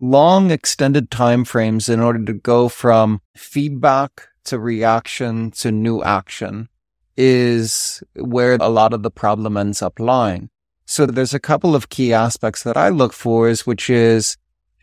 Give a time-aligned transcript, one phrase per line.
[0.00, 6.68] long extended time frames in order to go from feedback to reaction to new action
[7.16, 10.50] is where a lot of the problem ends up lying.
[10.86, 14.36] So there's a couple of key aspects that I look for is, which is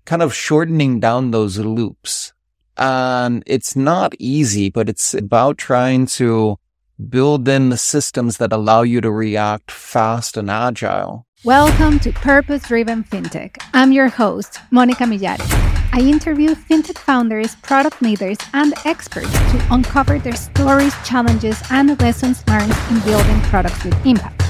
[0.05, 2.33] kind of shortening down those loops.
[2.77, 6.57] And it's not easy, but it's about trying to
[7.09, 11.24] build in the systems that allow you to react fast and agile.
[11.45, 13.57] Welcome to Purpose Driven FinTech.
[13.71, 15.47] I'm your host, Monica Millares.
[15.93, 22.43] I interview FinTech founders, product leaders, and experts to uncover their stories, challenges, and lessons
[22.47, 24.41] learned in building products with impact.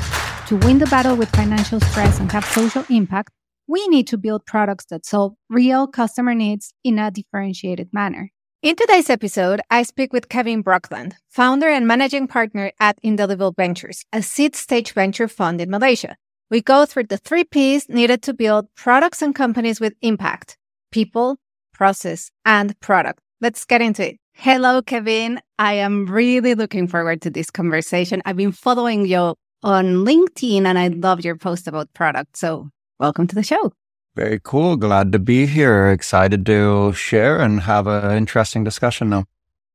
[0.48, 3.34] To win the battle with financial stress and have social impact,
[3.68, 8.32] we need to build products that solve real customer needs in a differentiated manner.
[8.62, 14.06] In today's episode, I speak with Kevin Brockland, founder and managing partner at Indelible Ventures,
[14.14, 16.16] a seed stage venture fund in Malaysia.
[16.52, 20.58] We go through the three P's needed to build products and companies with impact
[20.92, 21.38] people,
[21.74, 23.20] process, and product.
[23.42, 24.18] Let's get into it.
[24.34, 25.42] Hello, Kevin.
[25.58, 28.22] I am really looking forward to this conversation.
[28.26, 29.34] I've been following you
[29.64, 32.38] on LinkedIn and I love your post about product.
[32.38, 33.74] So, welcome to the show.
[34.16, 34.78] Very cool.
[34.78, 35.90] Glad to be here.
[35.90, 39.26] Excited to share and have an interesting discussion now.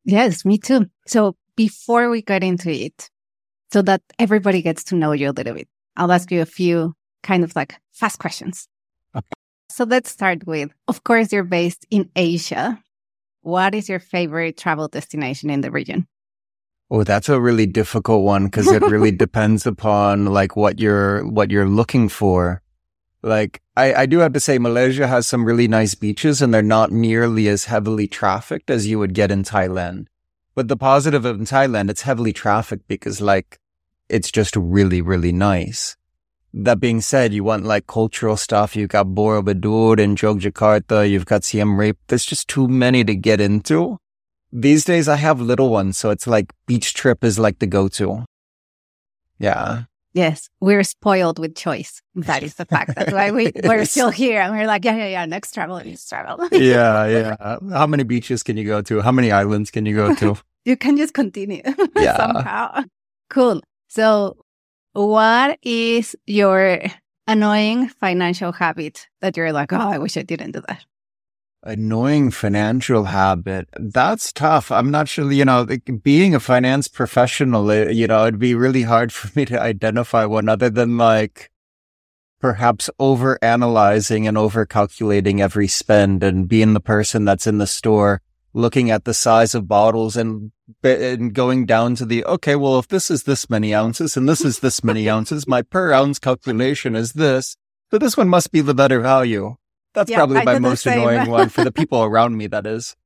[0.04, 0.86] Yes, me too.
[1.06, 3.10] So, before we get into it,
[3.72, 5.68] so that everybody gets to know you a little bit,
[6.00, 8.66] I'll ask you a few kind of like fast questions.
[9.14, 9.26] Okay.
[9.72, 12.82] So let's start with, of course, you're based in Asia.
[13.42, 16.08] What is your favorite travel destination in the region?
[16.90, 21.52] Oh, that's a really difficult one because it really depends upon like what you're what
[21.52, 22.62] you're looking for.
[23.22, 26.62] Like I, I do have to say Malaysia has some really nice beaches and they're
[26.62, 30.08] not nearly as heavily trafficked as you would get in Thailand.
[30.56, 33.60] But the positive of in Thailand, it's heavily trafficked because like
[34.10, 35.96] it's just really, really nice.
[36.52, 38.74] That being said, you want like cultural stuff.
[38.74, 41.08] You've got Borobudur in Yogyakarta.
[41.08, 41.96] You've got Siem Reap.
[42.08, 43.98] There's just too many to get into.
[44.52, 45.96] These days I have little ones.
[45.96, 48.24] So it's like beach trip is like the go-to.
[49.38, 49.84] Yeah.
[50.12, 50.50] Yes.
[50.60, 52.02] We're spoiled with choice.
[52.16, 52.96] That is the fact.
[52.96, 54.40] That's why we, we're still here.
[54.40, 55.26] And we're like, yeah, yeah, yeah.
[55.26, 56.48] Next travel next travel.
[56.52, 57.06] yeah.
[57.06, 57.58] Yeah.
[57.70, 59.02] How many beaches can you go to?
[59.02, 60.36] How many islands can you go to?
[60.64, 61.62] you can just continue
[61.94, 62.16] yeah.
[62.16, 62.82] somehow.
[63.30, 63.62] Cool.
[63.90, 64.36] So,
[64.92, 66.78] what is your
[67.26, 70.84] annoying financial habit that you're like, oh, I wish I didn't do that?
[71.64, 73.68] Annoying financial habit.
[73.76, 74.70] That's tough.
[74.70, 75.66] I'm not sure, you know,
[76.04, 80.24] being a finance professional, eh, you know, it'd be really hard for me to identify
[80.24, 81.50] one other than like
[82.40, 87.66] perhaps over analyzing and over calculating every spend and being the person that's in the
[87.66, 90.52] store looking at the size of bottles and
[90.82, 94.44] and going down to the okay well if this is this many ounces and this
[94.44, 97.56] is this many ounces my per ounce calculation is this
[97.90, 99.56] so this one must be the better value.
[99.94, 102.96] That's yeah, probably I my most annoying one for the people around me that is.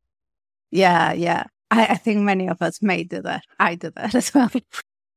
[0.71, 1.45] Yeah yeah.
[1.71, 3.45] I, I think many of us may do that.
[3.59, 4.51] I do that as well.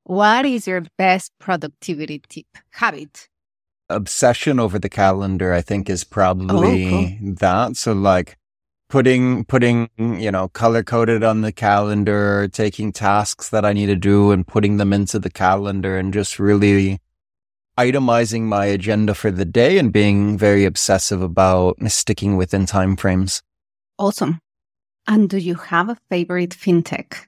[0.04, 2.46] What is your best productivity tip?
[2.72, 3.28] Habit.
[3.90, 7.36] Obsession over the calendar i think is probably oh, cool.
[7.40, 7.76] that.
[7.76, 8.38] So like
[8.90, 13.96] putting putting you know color coded on the calendar taking tasks that i need to
[13.96, 17.00] do and putting them into the calendar and just really
[17.78, 23.44] itemizing my agenda for the day and being very obsessive about sticking within time frames.
[24.00, 24.40] Awesome.
[25.08, 27.28] And do you have a favorite fintech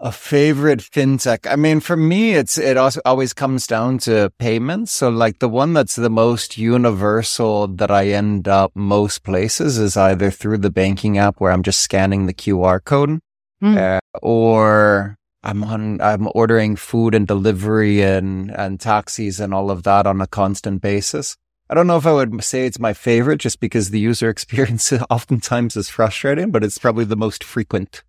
[0.00, 1.50] a favorite fintech.
[1.50, 4.92] I mean, for me, it's, it also always comes down to payments.
[4.92, 9.96] So like the one that's the most universal that I end up most places is
[9.96, 13.18] either through the banking app where I'm just scanning the QR code
[13.60, 13.76] mm.
[13.76, 19.82] uh, or I'm on, I'm ordering food and delivery and, and taxis and all of
[19.82, 21.36] that on a constant basis.
[21.70, 24.92] I don't know if I would say it's my favorite just because the user experience
[25.10, 28.04] oftentimes is frustrating, but it's probably the most frequent.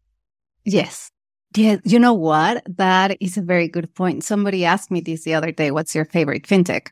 [0.64, 1.10] Yes.
[1.56, 2.64] Yeah, you know what?
[2.78, 4.24] That is a very good point.
[4.24, 6.90] Somebody asked me this the other day, what's your favorite fintech?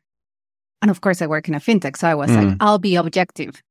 [0.81, 1.97] And of course, I work in a fintech.
[1.97, 2.49] So I was mm.
[2.49, 3.61] like, I'll be objective.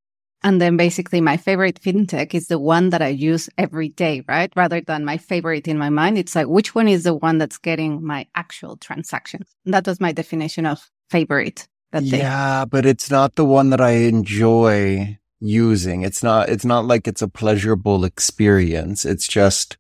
[0.43, 4.53] And then basically, my favorite fintech is the one that I use every day, right?
[4.55, 6.19] Rather than my favorite in my mind.
[6.19, 9.57] It's like, which one is the one that's getting my actual transactions?
[9.65, 12.19] And that was my definition of favorite that day.
[12.19, 16.03] Yeah, but it's not the one that I enjoy using.
[16.03, 19.05] It's not, it's not like it's a pleasurable experience.
[19.05, 19.78] It's just,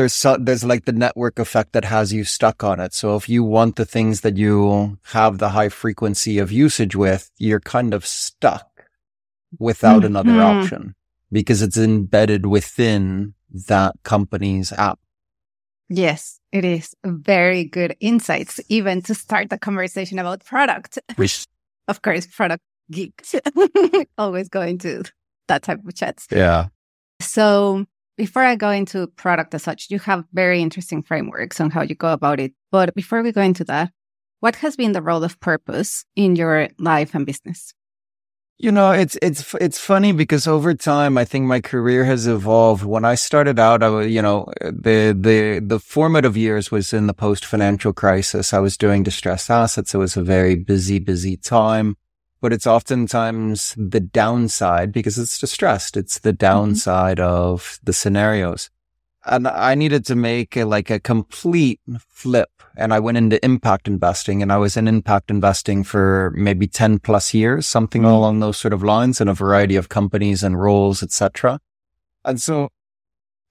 [0.00, 2.94] there's so, there's like the network effect that has you stuck on it.
[2.94, 7.30] So if you want the things that you have the high frequency of usage with,
[7.36, 8.66] you're kind of stuck
[9.58, 10.16] without mm-hmm.
[10.16, 10.94] another option
[11.30, 13.34] because it's embedded within
[13.68, 14.98] that company's app.
[15.90, 20.98] Yes, it is very good insights, even to start the conversation about product.
[21.88, 23.34] of course, product geeks
[24.16, 25.02] always going to
[25.48, 26.26] that type of chats.
[26.30, 26.68] Yeah.
[27.20, 27.84] So
[28.16, 31.94] before I go into product as such, you have very interesting frameworks on how you
[31.94, 32.52] go about it.
[32.70, 33.90] But before we go into that,
[34.40, 37.74] what has been the role of purpose in your life and business?
[38.62, 42.84] You know, it's it's it's funny because over time, I think my career has evolved.
[42.84, 47.14] When I started out, I you know, the the the formative years was in the
[47.14, 48.52] post financial crisis.
[48.52, 49.94] I was doing distressed assets.
[49.94, 51.96] It was a very busy, busy time,
[52.40, 55.96] but it's oftentimes the downside because it's distressed.
[55.96, 56.36] It's the mm-hmm.
[56.36, 57.32] downside mm-hmm.
[57.32, 58.70] of the scenarios
[59.24, 62.50] and I needed to make a, like a complete flip.
[62.76, 67.00] And I went into impact investing and I was in impact investing for maybe 10
[67.00, 68.10] plus years, something mm-hmm.
[68.10, 71.60] along those sort of lines in a variety of companies and roles, etc.
[72.24, 72.70] And so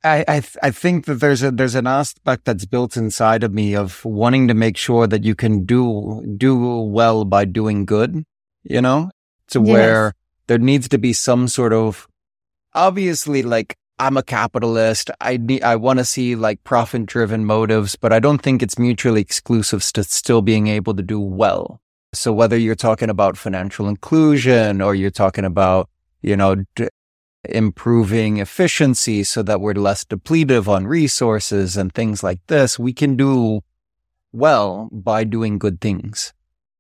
[0.03, 3.53] I, I, th- I think that there's a, there's an aspect that's built inside of
[3.53, 8.23] me of wanting to make sure that you can do, do well by doing good,
[8.63, 9.11] you know,
[9.49, 9.67] to yes.
[9.67, 10.13] where
[10.47, 12.07] there needs to be some sort of
[12.73, 15.11] obviously like I'm a capitalist.
[15.19, 18.79] I need, I want to see like profit driven motives, but I don't think it's
[18.79, 21.81] mutually exclusive to still being able to do well.
[22.13, 25.89] So whether you're talking about financial inclusion or you're talking about,
[26.21, 26.87] you know, d-
[27.43, 33.15] improving efficiency so that we're less depletive on resources and things like this, we can
[33.15, 33.61] do
[34.31, 36.33] well by doing good things.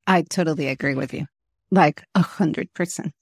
[0.07, 1.27] I totally agree with you.
[1.71, 3.13] Like a hundred percent.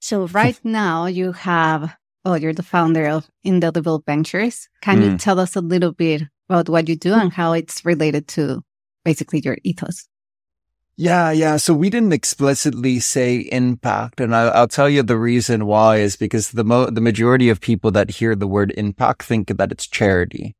[0.00, 4.68] So right now you have Oh, you're the founder of Indelible Ventures.
[4.80, 5.04] Can mm.
[5.04, 8.62] you tell us a little bit about what you do and how it's related to
[9.04, 10.06] basically your ethos?
[10.96, 11.56] Yeah, yeah.
[11.56, 16.16] So we didn't explicitly say impact, and I, will tell you the reason why is
[16.16, 19.86] because the mo- the majority of people that hear the word impact think that it's
[19.86, 20.54] charity.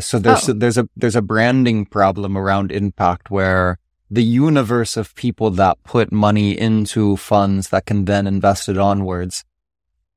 [0.00, 0.52] So there's oh.
[0.52, 3.78] a, there's a there's a branding problem around impact where
[4.10, 9.44] the universe of people that put money into funds that can then invest it onwards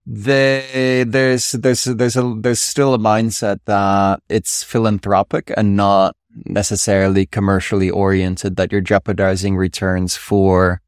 [0.05, 6.15] they, there's there's there's a there's still a mindset that it's philanthropic and not
[6.45, 10.81] necessarily commercially oriented that you're jeopardizing returns for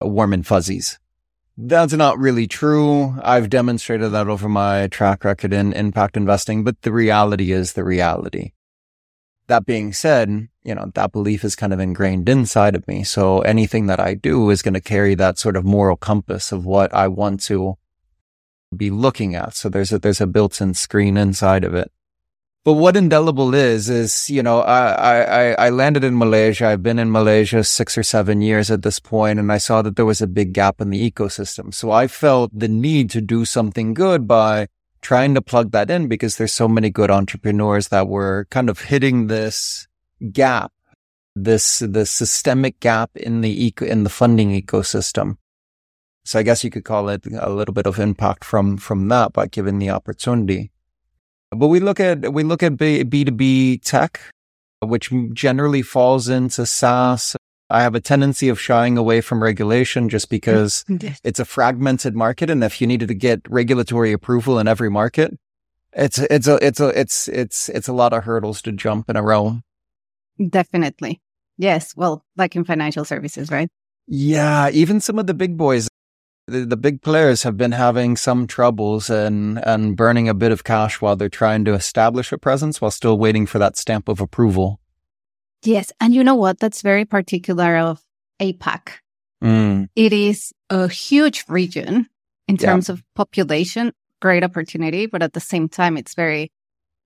[0.00, 0.98] warm and fuzzies.
[1.56, 3.18] That's not really true.
[3.22, 7.84] I've demonstrated that over my track record in impact investing, but the reality is the
[7.84, 8.52] reality.
[9.48, 13.04] That being said, you know, that belief is kind of ingrained inside of me.
[13.04, 16.66] So anything that I do is going to carry that sort of moral compass of
[16.66, 17.78] what I want to
[18.76, 19.54] be looking at.
[19.54, 21.92] So there's a, there's a built-in screen inside of it.
[22.64, 26.66] But what indelible is, is, you know, I, I, I landed in Malaysia.
[26.66, 29.94] I've been in Malaysia six or seven years at this point, and I saw that
[29.94, 31.72] there was a big gap in the ecosystem.
[31.72, 34.66] So I felt the need to do something good by
[35.06, 38.80] trying to plug that in because there's so many good entrepreneurs that were kind of
[38.80, 39.86] hitting this
[40.32, 40.72] gap,
[41.36, 45.36] this, this systemic gap in the eco, in the funding ecosystem.
[46.24, 49.32] So I guess you could call it a little bit of impact from from that
[49.32, 50.72] by giving the opportunity.
[51.52, 54.18] But we look at we look at B two B tech,
[54.80, 57.36] which generally falls into SaaS.
[57.68, 60.84] I have a tendency of shying away from regulation just because
[61.24, 65.36] it's a fragmented market, and if you needed to get regulatory approval in every market,
[65.92, 69.16] it's it's a it's a it's it's it's a lot of hurdles to jump in
[69.16, 69.60] a row.
[70.48, 71.20] Definitely,
[71.58, 71.94] yes.
[71.96, 73.68] Well, like in financial services, right?
[74.06, 75.88] Yeah, even some of the big boys
[76.46, 80.64] the, the big players have been having some troubles and and burning a bit of
[80.64, 84.20] cash while they're trying to establish a presence while still waiting for that stamp of
[84.20, 84.80] approval.
[85.66, 86.58] Yes, and you know what?
[86.58, 88.02] That's very particular of
[88.40, 88.88] APAC.
[89.42, 89.88] Mm.
[89.94, 92.08] It is a huge region
[92.48, 92.94] in terms yeah.
[92.94, 96.52] of population, great opportunity, but at the same time, it's very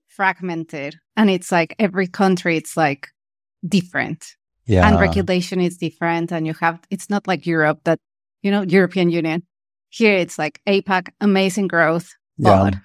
[0.07, 3.09] fragmented, and it's like every country, it's like
[3.67, 4.35] different.
[4.65, 4.87] Yeah.
[4.87, 6.31] And regulation is different.
[6.31, 7.99] And you have, it's not like Europe that
[8.41, 9.43] you know, European Union.
[9.89, 12.13] Here it's like APAC, amazing growth.
[12.37, 12.79] But yeah.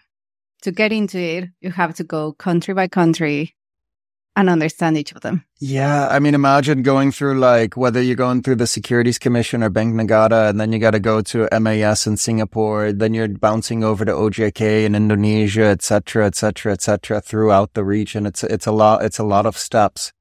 [0.62, 3.54] to get into it, you have to go country by country
[4.36, 5.44] and understand each of them.
[5.58, 6.08] Yeah.
[6.08, 9.94] I mean, imagine going through like whether you're going through the Securities Commission or Bank
[9.94, 14.04] Negara, and then you got to go to MAS in Singapore, then you're bouncing over
[14.04, 18.26] to OJK in Indonesia, et cetera, et cetera, et cetera, throughout the region.
[18.26, 20.12] It's, it's a lot, it's a lot of steps.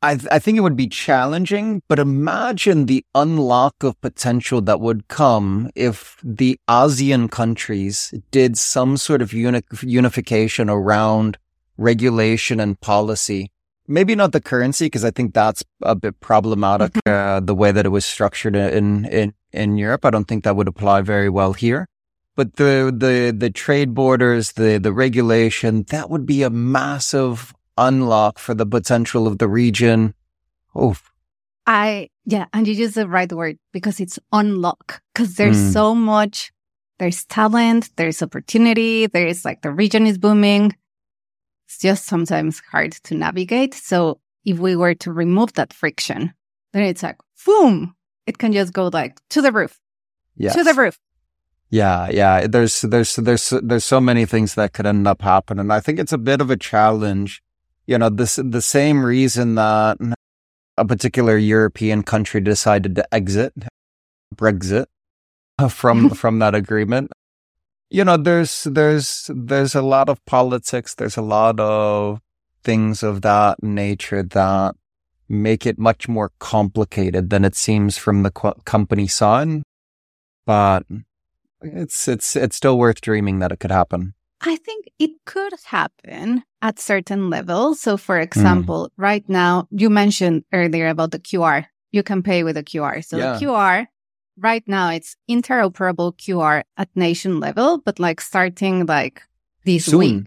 [0.00, 4.78] I, th- I think it would be challenging, but imagine the unlock of potential that
[4.78, 11.38] would come if the ASEAN countries did some sort of uni- unification around
[11.76, 13.50] regulation and policy.
[13.86, 17.36] Maybe not the currency, because I think that's a bit problematic, mm-hmm.
[17.36, 20.04] uh, the way that it was structured in, in, in Europe.
[20.04, 21.86] I don't think that would apply very well here.
[22.36, 28.38] But the, the, the trade borders, the, the regulation, that would be a massive unlock
[28.38, 30.14] for the potential of the region.
[30.80, 31.12] Oof.
[31.66, 35.72] I, yeah, and you use the right word because it's unlock because there's mm.
[35.72, 36.52] so much
[36.98, 40.74] there's talent, there's opportunity, there's like the region is booming.
[41.66, 43.74] It's just sometimes hard to navigate.
[43.74, 46.32] So if we were to remove that friction,
[46.72, 47.16] then it's like,
[47.46, 47.94] boom,
[48.26, 49.80] it can just go like to the roof,
[50.36, 50.54] Yes.
[50.54, 50.98] to the roof.
[51.70, 52.46] Yeah, yeah.
[52.46, 55.70] There's there's there's there's so many things that could end up happening.
[55.70, 57.42] I think it's a bit of a challenge.
[57.86, 59.98] You know, this the same reason that
[60.76, 63.52] a particular European country decided to exit
[64.36, 64.86] Brexit
[65.70, 67.10] from from that agreement.
[67.94, 70.96] You know, there's there's there's a lot of politics.
[70.96, 72.18] There's a lot of
[72.64, 74.74] things of that nature that
[75.28, 79.62] make it much more complicated than it seems from the co- company side.
[80.44, 80.82] But
[81.62, 84.14] it's it's it's still worth dreaming that it could happen.
[84.40, 87.80] I think it could happen at certain levels.
[87.80, 88.24] So, for hmm.
[88.24, 91.66] example, right now, you mentioned earlier about the QR.
[91.92, 93.04] You can pay with a QR.
[93.04, 93.38] So, Yeah.
[93.38, 93.86] the QR,
[94.38, 99.22] right now, it's interoperable QR at nation level, but like starting like
[99.64, 99.98] this Soon.
[99.98, 100.26] week.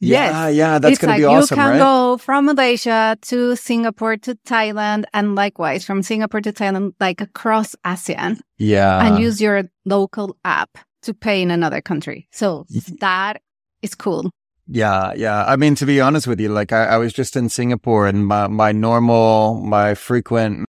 [0.00, 0.56] Yeah, Yes.
[0.56, 1.78] yeah, that's it's gonna be awesome, you can right?
[1.78, 7.74] go from Malaysia to Singapore to Thailand, and likewise from Singapore to Thailand, like across
[7.86, 12.28] ASEAN, yeah, and use your local app to pay in another country.
[12.32, 12.66] So
[13.00, 13.40] that
[13.80, 14.30] is cool.
[14.66, 15.44] Yeah, yeah.
[15.46, 18.26] I mean, to be honest with you, like I, I was just in Singapore and
[18.26, 20.64] my, my normal, my frequent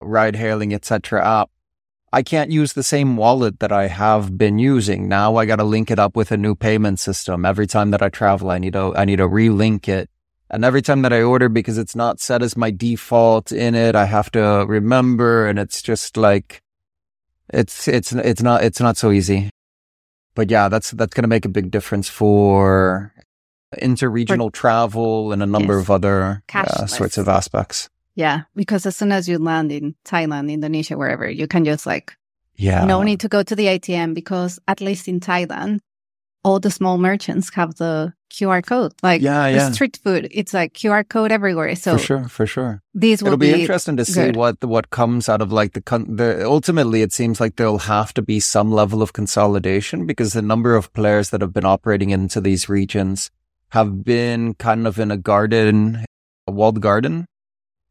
[0.00, 1.24] ride hailing, etc.
[1.24, 1.50] app,
[2.12, 5.08] I can't use the same wallet that I have been using.
[5.08, 7.44] Now I got to link it up with a new payment system.
[7.44, 10.08] Every time that I travel, I need to, I need to relink it.
[10.48, 13.96] And every time that I order, because it's not set as my default in it,
[13.96, 15.48] I have to remember.
[15.48, 16.62] And it's just like,
[17.52, 19.50] it's, it's, it's not, it's not so easy.
[20.36, 23.12] But yeah, that's, that's going to make a big difference for
[23.76, 25.82] interregional travel and a number Yes.
[25.82, 27.88] of other uh, sorts of aspects.
[28.16, 32.16] Yeah, because as soon as you land in Thailand, Indonesia, wherever, you can just like
[32.56, 32.84] Yeah.
[32.86, 35.80] no need to go to the ATM because at least in Thailand,
[36.42, 38.92] all the small merchants have the QR code.
[39.02, 39.70] Like Yeah, the yeah.
[39.70, 41.74] street food, it's like QR code everywhere.
[41.76, 42.82] So for sure, for sure.
[42.94, 44.36] these will It'll be, be, interesting to see good.
[44.36, 48.22] what what comes out of like the, the ultimately it seems like there'll have to
[48.22, 52.40] be some level of consolidation because the number of players that have been operating into
[52.40, 53.30] these regions
[53.70, 56.04] have been kind of in a garden
[56.48, 57.26] a walled garden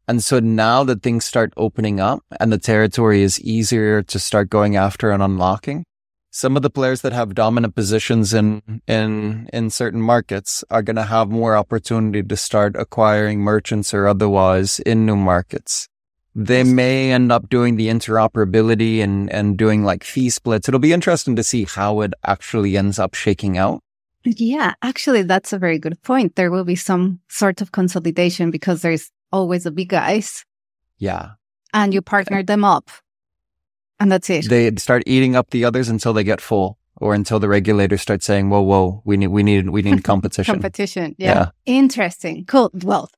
[0.08, 4.50] and so now that things start opening up and the territory is easier to start
[4.50, 5.84] going after and unlocking
[6.36, 10.96] some of the players that have dominant positions in in in certain markets are going
[10.96, 15.88] to have more opportunity to start acquiring merchants or otherwise in new markets.
[16.34, 20.68] They may end up doing the interoperability and and doing like fee splits.
[20.68, 23.80] It'll be interesting to see how it actually ends up shaking out.
[24.24, 26.36] Yeah, actually, that's a very good point.
[26.36, 30.44] There will be some sort of consolidation because there's always the big guys
[30.98, 31.32] Yeah,
[31.72, 32.90] and you partner them up.
[33.98, 34.48] And that's it.
[34.50, 38.22] they start eating up the others until they get full, or until the regulators start
[38.22, 41.14] saying, "Whoa, whoa, we need we need we need competition." Competition.
[41.18, 41.34] Yeah.
[41.34, 41.50] Yeah.
[41.64, 42.44] Interesting.
[42.46, 42.70] Cool.
[42.74, 43.08] Well,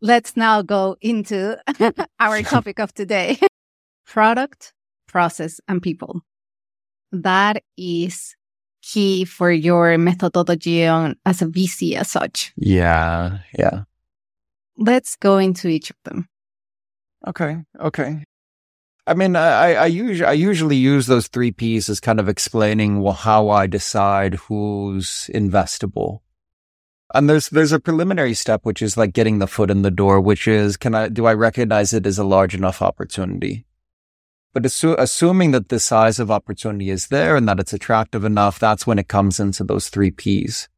[0.00, 1.58] let's now go into
[2.20, 3.38] our topic of today
[4.06, 4.72] product,
[5.06, 6.22] process, and people.
[7.12, 8.34] That is
[8.82, 12.52] key for your methodology on, as a VC as such.
[12.56, 13.84] yeah, yeah.
[14.76, 16.28] Let's go into each of them.
[17.26, 17.58] Okay.
[17.80, 18.24] Okay.
[19.06, 23.04] I mean, I, I usually, I usually use those three P's as kind of explaining
[23.04, 26.20] wh- how I decide who's investable.
[27.12, 30.20] And there's, there's a preliminary step, which is like getting the foot in the door,
[30.20, 33.66] which is, can I, do I recognize it as a large enough opportunity?
[34.54, 38.58] But assu- assuming that the size of opportunity is there and that it's attractive enough,
[38.58, 40.68] that's when it comes into those three P's.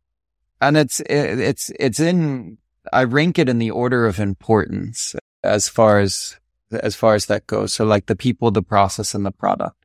[0.60, 2.58] And it's, it, it's, it's in,
[2.92, 6.36] I rank it in the order of importance as far as
[6.70, 7.72] as far as that goes.
[7.72, 9.76] So like the people, the process, and the product.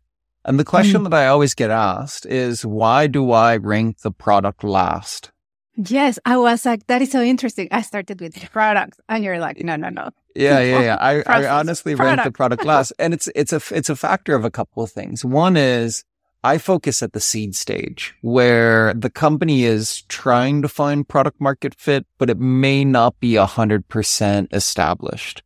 [0.44, 1.12] And the question mm-hmm.
[1.12, 5.32] that I always get asked is why do I rank the product last?
[5.76, 7.68] Yes, I was like, that is so interesting.
[7.72, 10.10] I started with the product, and you're like, no, no, no.
[10.36, 10.98] Yeah, yeah, yeah.
[11.00, 12.94] I, I honestly rank the product last.
[12.98, 15.24] And it's it's a it's a factor of a couple of things.
[15.24, 16.04] One is
[16.44, 21.76] I focus at the seed stage where the company is trying to find product market
[21.78, 25.44] fit, but it may not be a hundred percent established.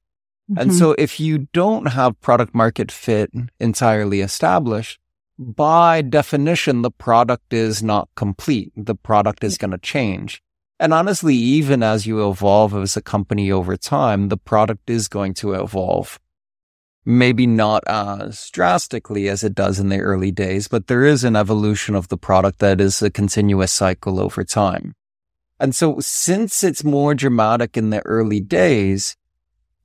[0.58, 0.80] And Mhm.
[0.80, 5.00] so if you don't have product market fit entirely established,
[5.38, 8.72] by definition, the product is not complete.
[8.78, 10.42] The product is going to change.
[10.80, 15.34] And honestly, even as you evolve as a company over time, the product is going
[15.36, 16.20] to evolve.
[17.08, 21.36] Maybe not as drastically as it does in the early days, but there is an
[21.36, 24.96] evolution of the product that is a continuous cycle over time.
[25.60, 29.16] And so since it's more dramatic in the early days,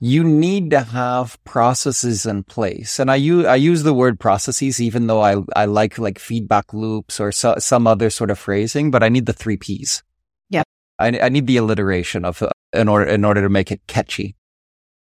[0.00, 2.98] you need to have processes in place.
[2.98, 6.72] And I use, I use the word processes, even though I, I like like feedback
[6.72, 10.02] loops or so, some other sort of phrasing, but I need the three P's.
[10.48, 10.62] Yeah.
[10.98, 14.36] I, I need the alliteration of, uh, in order, in order to make it catchy.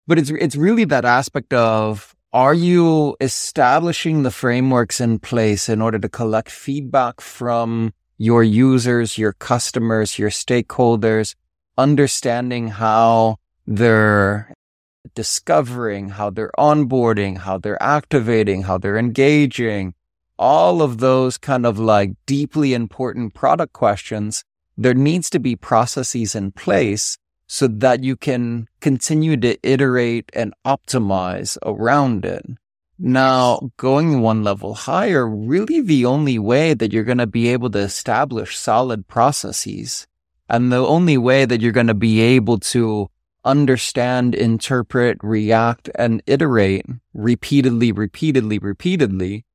[0.08, 5.82] But it's, it's really that aspect of, are you establishing the frameworks in place in
[5.82, 11.36] order to collect feedback from your users, your customers, your stakeholders,
[11.78, 14.54] understanding how they're
[15.14, 19.94] discovering, how they're onboarding, how they're activating, how they're engaging,
[20.38, 24.44] all of those kind of like deeply important product questions,
[24.78, 30.54] there needs to be processes in place so that you can continue to iterate and
[30.66, 32.46] optimize around it.
[32.98, 37.70] Now, going one level higher, really the only way that you're going to be able
[37.72, 40.08] to establish solid processes
[40.50, 43.10] and the only way that you're going to be able to
[43.44, 49.46] understand, interpret, react, and iterate repeatedly, repeatedly, repeatedly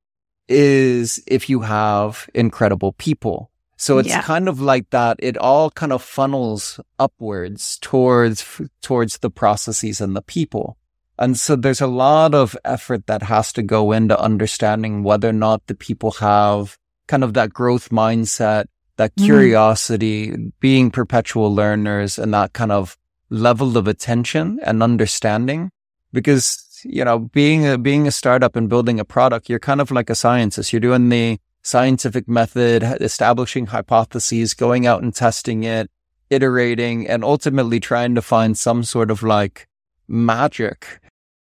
[0.49, 3.50] is if you have incredible people.
[3.80, 4.20] So it's yeah.
[4.20, 5.16] kind of like that.
[5.20, 10.76] It all kind of funnels upwards towards, towards the processes and the people.
[11.18, 15.32] And so there's a lot of effort that has to go into understanding whether or
[15.32, 16.76] not the people have
[17.08, 18.66] kind of that growth mindset,
[18.99, 19.25] that mm.
[19.25, 20.52] curiosity, mm.
[20.60, 22.99] being perpetual learners and that kind of
[23.30, 25.70] level of attention and understanding
[26.12, 29.92] because you know being a being a startup and building a product you're kind of
[29.92, 35.90] like a scientist you're doing the scientific method establishing hypotheses going out and testing it
[36.30, 39.66] iterating and ultimately trying to find some sort of like
[40.08, 41.00] magic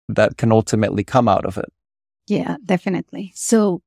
[0.07, 1.71] that can ultimately come out of it
[2.27, 3.81] yeah definitely so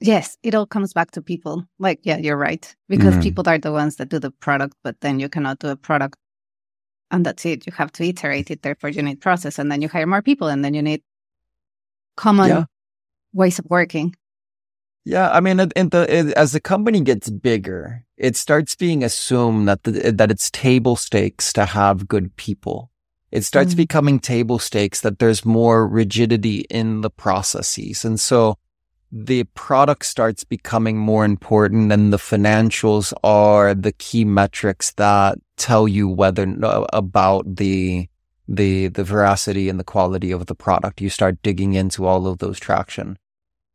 [0.00, 3.22] yes it all comes back to people like yeah you're right because mm.
[3.22, 6.16] people are the ones that do the product but then you cannot do a product
[7.10, 7.66] and that's it.
[7.66, 8.62] You have to iterate it.
[8.62, 11.02] Therefore, you need process, and then you hire more people, and then you need
[12.16, 12.64] common yeah.
[13.32, 14.14] ways of working.
[15.08, 20.12] Yeah, I mean, the, as the company gets bigger, it starts being assumed that the,
[20.12, 22.90] that it's table stakes to have good people.
[23.32, 23.78] It starts mm.
[23.78, 28.58] becoming table stakes that there's more rigidity in the processes, and so
[29.10, 35.88] the product starts becoming more important and the financials are the key metrics that tell
[35.88, 36.46] you whether
[36.92, 38.06] about the
[38.46, 42.36] the the veracity and the quality of the product you start digging into all of
[42.36, 43.16] those traction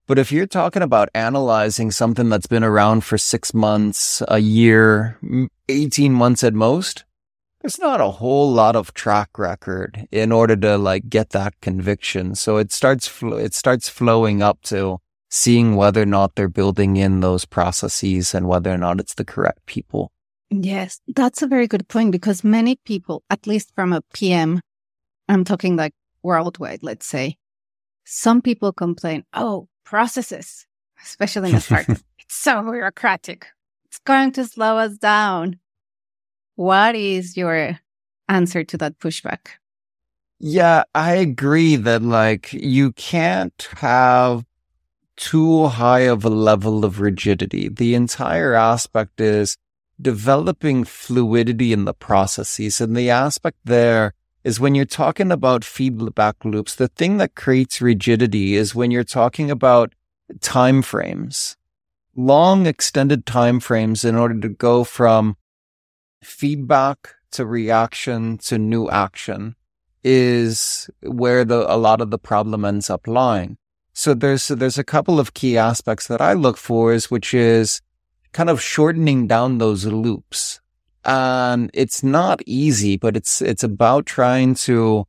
[0.07, 5.19] but if you're talking about analyzing something that's been around for 6 months a year
[5.69, 7.05] 18 months at most
[7.61, 12.35] there's not a whole lot of track record in order to like get that conviction
[12.35, 14.99] so it starts fl- it starts flowing up to
[15.33, 19.25] seeing whether or not they're building in those processes and whether or not it's the
[19.25, 20.11] correct people.
[20.51, 24.61] Yes, that's a very good point because many people, at least from a PM,
[25.27, 27.37] I'm talking like worldwide, let's say,
[28.05, 30.65] some people complain, oh, processes,
[31.03, 33.47] especially in a startup, it's so bureaucratic.
[33.85, 35.59] It's going to slow us down.
[36.55, 37.79] What is your
[38.27, 39.59] answer to that pushback?
[40.39, 44.45] Yeah, I agree that like you can't have
[45.15, 47.69] too high of a level of rigidity.
[47.69, 49.57] The entire aspect is
[50.01, 52.81] developing fluidity in the processes.
[52.81, 57.81] And the aspect there is when you're talking about feedback loops, the thing that creates
[57.81, 59.93] rigidity is when you're talking about
[60.41, 61.55] time frames,
[62.15, 65.37] long extended time frames in order to go from
[66.23, 69.55] feedback to reaction to new action
[70.03, 73.57] is where the, a lot of the problem ends up lying.
[73.93, 77.81] So there's there's a couple of key aspects that I look for is which is
[78.31, 80.59] kind of shortening down those loops.
[81.05, 85.05] And it's not easy, but it's it's about trying to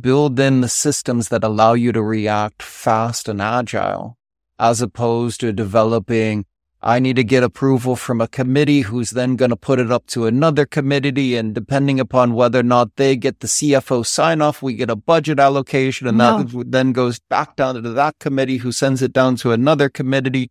[0.00, 4.18] build in the systems that allow you to react fast and agile
[4.58, 6.44] as opposed to developing
[6.82, 10.06] I need to get approval from a committee who's then going to put it up
[10.08, 11.34] to another committee.
[11.34, 14.94] And depending upon whether or not they get the CFO sign off, we get a
[14.94, 16.44] budget allocation and no.
[16.44, 20.50] that then goes back down to that committee who sends it down to another committee.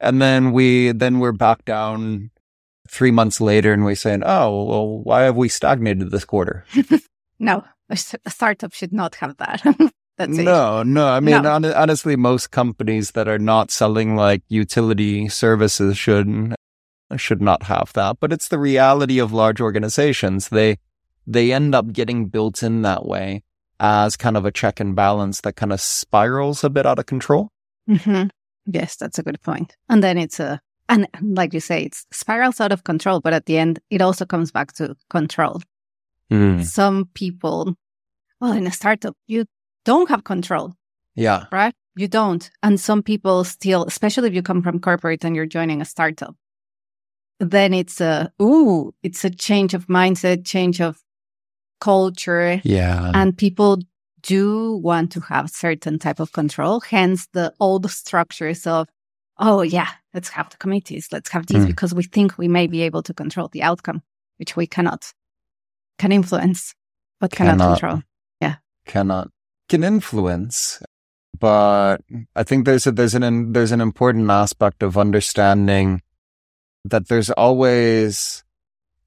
[0.00, 2.30] And then we, then we're back down
[2.88, 6.64] three months later and we're saying, oh, well, why have we stagnated this quarter?
[7.38, 9.62] no, a startup should not have that.
[10.16, 10.86] That's no, it.
[10.86, 11.08] no.
[11.08, 11.52] I mean, no.
[11.52, 16.54] On, honestly, most companies that are not selling like utility services should
[17.16, 18.18] should not have that.
[18.20, 20.50] But it's the reality of large organizations.
[20.50, 20.78] They
[21.26, 23.42] they end up getting built in that way
[23.80, 27.06] as kind of a check and balance that kind of spirals a bit out of
[27.06, 27.48] control.
[27.88, 28.28] Mm-hmm.
[28.66, 29.76] Yes, that's a good point.
[29.88, 33.20] And then it's a and like you say, it's spirals out of control.
[33.20, 35.60] But at the end, it also comes back to control.
[36.30, 36.64] Mm.
[36.64, 37.76] Some people
[38.44, 39.46] well, in a startup, you
[39.86, 40.74] don't have control.
[41.14, 41.46] Yeah.
[41.50, 41.74] Right?
[41.96, 42.50] You don't.
[42.62, 46.36] And some people still, especially if you come from corporate and you're joining a startup,
[47.40, 51.00] then it's a, ooh, it's a change of mindset, change of
[51.80, 52.60] culture.
[52.64, 53.12] Yeah.
[53.14, 53.78] And people
[54.22, 56.80] do want to have certain type of control.
[56.80, 58.88] Hence the old structures of,
[59.38, 61.66] oh yeah, let's have the committees, let's have these Mm.
[61.66, 64.02] because we think we may be able to control the outcome,
[64.38, 65.12] which we cannot,
[65.98, 66.74] can influence,
[67.20, 67.80] but cannot, Cannot.
[67.80, 68.02] control.
[68.40, 68.56] Yeah.
[68.86, 69.28] Cannot
[69.68, 70.82] can influence
[71.40, 71.96] but
[72.36, 76.02] i think there's a there's an there's an important aspect of understanding
[76.84, 78.44] that there's always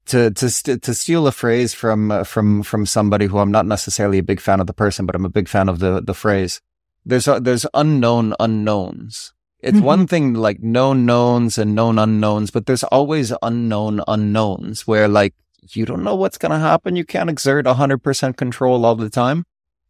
[0.06, 3.66] to to st- to steal a phrase from uh, from from somebody who I'm not
[3.66, 6.12] necessarily a big fan of the person but I'm a big fan of the the
[6.14, 6.60] phrase
[7.06, 9.82] there's there's unknown unknowns it's Mhm.
[9.82, 15.34] one thing like known knowns and known unknowns but there's always unknown unknowns where like
[15.74, 19.44] you don't know what's going to happen you can't exert 100% control all the time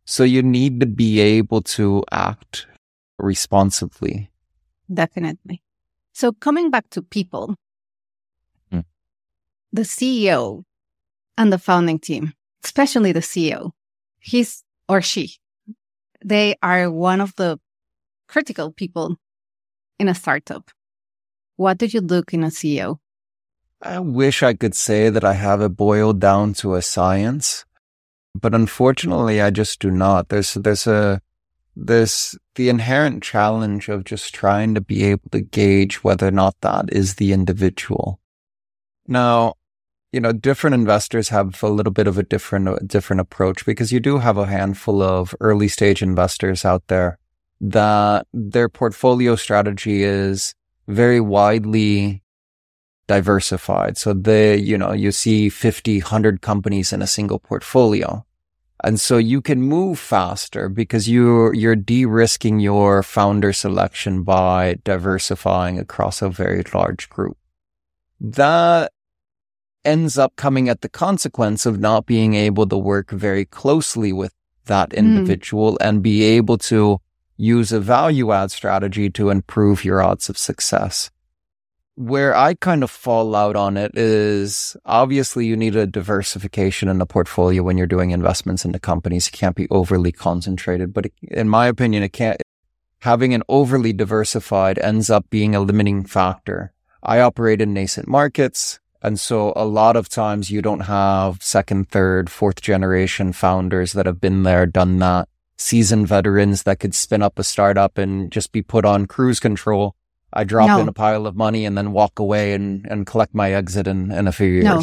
[0.04, 2.66] so you need to be able to act
[3.18, 4.31] responsibly.
[4.92, 5.62] Definitely.
[6.14, 7.57] So coming back to people,
[8.72, 8.85] Mm.
[9.72, 10.64] the CEO
[11.37, 12.33] and the founding team,
[12.64, 13.72] especially the CEO,
[14.18, 15.37] he's or she,
[16.24, 17.61] they are one of the
[18.28, 19.18] critical people
[19.98, 20.70] in a startup.
[21.56, 22.98] What do you look in a CEO?
[23.82, 27.64] I wish I could say that I have it boiled down to a science,
[28.34, 30.28] but unfortunately I just do not.
[30.28, 31.20] There's there's a
[31.76, 36.56] there's the inherent challenge of just trying to be able to gauge whether or not
[36.61, 38.18] that is the individual.
[39.06, 39.54] Now,
[40.12, 44.00] you know, different investors have a little bit of a different different approach because you
[44.00, 47.18] do have a handful of early stage investors out there
[47.61, 50.55] that their portfolio strategy is
[50.87, 52.23] very widely
[53.07, 53.97] diversified.
[53.97, 58.25] So they, you know, you see 50, 100 companies in a single portfolio.
[58.85, 65.81] And so you can move faster because you're, you're de-risking your founder selection by diversifying
[65.81, 67.37] across a very large group.
[68.21, 68.92] That
[69.85, 74.33] ends up coming at the consequence of not being able to work very closely with
[74.66, 74.99] that hmm.
[74.99, 77.01] individual and be able to
[77.38, 81.11] use a value add strategy to improve your odds of success.
[81.94, 86.98] Where I kind of fall out on it is obviously you need a diversification in
[86.98, 89.31] the portfolio when you're doing investments into companies.
[89.33, 92.40] You can't be overly concentrated, but in my opinion, it can't,
[93.01, 96.72] having an overly diversified ends up being a limiting factor.
[97.03, 98.81] I operate in nascent markets.
[99.01, 104.07] And so a lot of times you don't have second, third, fourth generation founders that
[104.07, 108.53] have been there, done that, seasoned veterans that could spin up a startup and just
[108.53, 109.94] be put on cruise control.
[110.33, 110.81] I drop No.
[110.81, 114.12] in a pile of money and then walk away and, and collect my exit in,
[114.12, 114.64] in a few years.
[114.64, 114.83] No.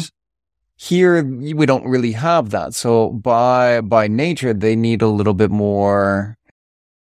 [0.78, 2.74] Here, we don't really have that.
[2.74, 6.36] So by, by nature, they need a little bit more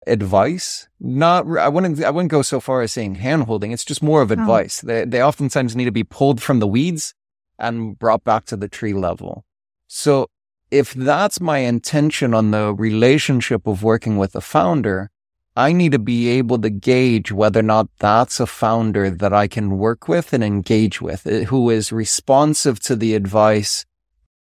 [0.08, 0.90] advice.
[1.00, 3.72] Not, I wouldn't, I wouldn't go so far as saying hand holding.
[3.72, 4.34] It's just more of Oh.
[4.34, 4.82] advice.
[4.82, 7.14] They, they oftentimes need to be pulled from the weeds
[7.58, 9.46] and brought back to the tree level.
[9.88, 10.28] So
[10.72, 15.12] if that's my intention on the relationship of working with a founder,
[15.56, 19.48] I need to be able to gauge whether or not that's a founder that I
[19.50, 23.86] can work with and engage with, eh, who is responsive to the advice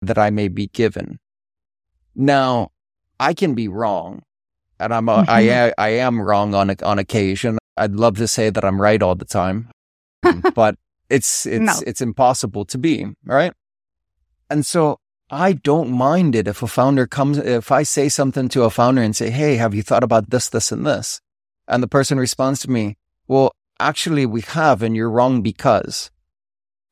[0.02, 1.20] that I may be given.
[2.16, 2.72] Now,
[3.20, 4.24] I can be wrong,
[4.80, 7.58] and I'm a, I, a- I am wrong on on occasion.
[7.78, 9.70] I'd love to say that I'm right all the time,
[10.56, 10.76] but
[11.10, 11.74] it's it's No.
[11.86, 13.54] it's impossible to be, right?
[14.50, 14.98] And so
[15.30, 19.02] I don't mind it if a founder comes, if I say something to a founder
[19.02, 21.20] and say, Hey, have you thought about this, this, and this?
[21.68, 22.96] And the person responds to me,
[23.28, 26.10] Well, actually, we have, and you're wrong because.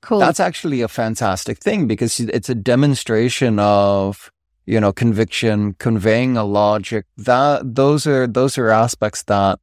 [0.01, 0.19] Cool.
[0.19, 4.29] That's actually a fantastic thing because it's a demonstration of,
[4.65, 7.05] you know, conviction, conveying a logic.
[7.17, 9.59] That those are those are aspects that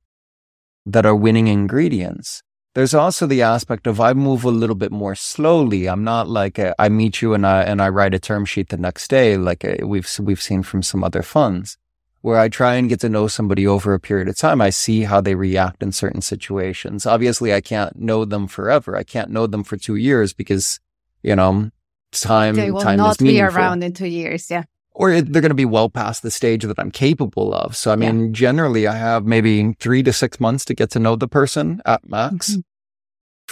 [0.85, 2.43] that are winning ingredients.
[2.75, 5.87] There's also the aspect of I move a little bit more slowly.
[5.87, 8.71] I'm not like a, I meet you and I and I write a term sheet
[8.71, 11.77] the next day, like uh we've we've seen from some other funds,
[12.23, 14.63] where I try and get to know somebody over a period of time.
[14.63, 17.05] I see how they react in certain situations.
[17.05, 18.97] Obviously, I can't know them forever.
[18.97, 20.81] I can't know them for two years because,
[21.23, 21.71] you know,
[22.13, 24.51] time they will time not be around in two years.
[24.51, 24.65] Yeah.
[24.95, 27.77] Or it, they're going to be well past the stage that I'm capable of.
[27.77, 28.13] So, I Yeah.
[28.13, 31.81] mean, generally, I have maybe three to six months to get to know the person
[31.87, 32.63] at max Mhm.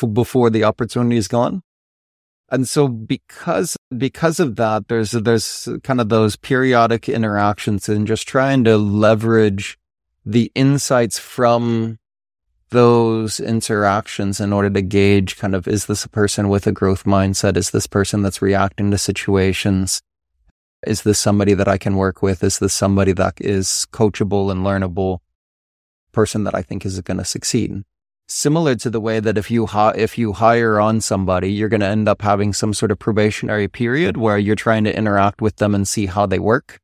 [0.02, 1.62] f- before the opportunity is gone.
[2.52, 8.26] And so, because because of that, there's there's kind of those periodic interactions and just
[8.26, 9.78] trying to leverage
[10.26, 11.98] the insights from
[12.70, 17.04] those interactions in order to gauge kind of is this a person with a growth
[17.04, 17.56] mindset?
[17.56, 20.00] Is this person that's reacting to situations?
[20.86, 22.42] Is this somebody that I can work with?
[22.42, 25.18] Is this somebody that is coachable and learnable
[26.12, 27.84] person that I think is going to succeed?
[28.28, 31.80] Similar to the way that if you hi- if you hire on somebody, you're going
[31.80, 35.56] to end up having some sort of probationary period where you're trying to interact with
[35.56, 36.80] them and see how they work.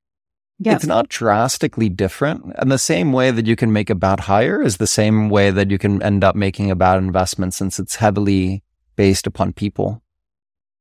[0.59, 0.77] Yes.
[0.77, 2.53] It's not drastically different.
[2.57, 5.51] And the same way that you can make a bad hire is the same way
[5.51, 8.63] that you can end up making a bad investment since it's heavily
[8.97, 10.03] based upon people.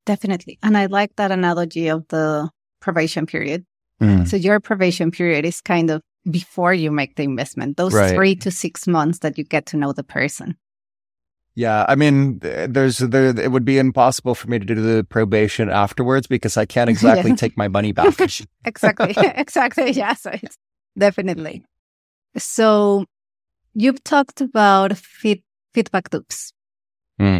[0.05, 0.57] Definitely.
[0.63, 2.49] And I like that analogy of the
[2.85, 3.65] probation period.
[4.01, 4.27] Mm.
[4.27, 8.13] So your probation period is kind of before you make the investment, those Right.
[8.15, 10.55] three to six months that you get to know the person.
[11.57, 12.39] Yeah, I mean,
[12.75, 13.27] there's there.
[13.45, 17.31] It would be impossible for me to do the probation afterwards because I can't exactly
[17.31, 17.37] Yeah.
[17.43, 18.13] take my money back.
[18.65, 19.13] Exactly.
[19.45, 19.91] exactly.
[19.91, 20.13] Yeah.
[20.15, 20.57] So it's
[20.99, 21.63] definitely.
[22.37, 23.05] So
[23.73, 25.43] you've talked about feed,
[25.73, 26.51] feedback loops.
[27.19, 27.39] Hmm.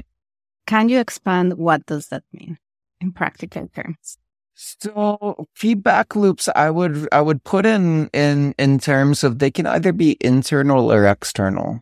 [0.66, 2.58] Can you expand what does that mean
[3.02, 4.18] in practical terms?
[4.56, 9.68] So feedback loops, I would I would put in in in terms of they can
[9.68, 11.82] either be internal or external.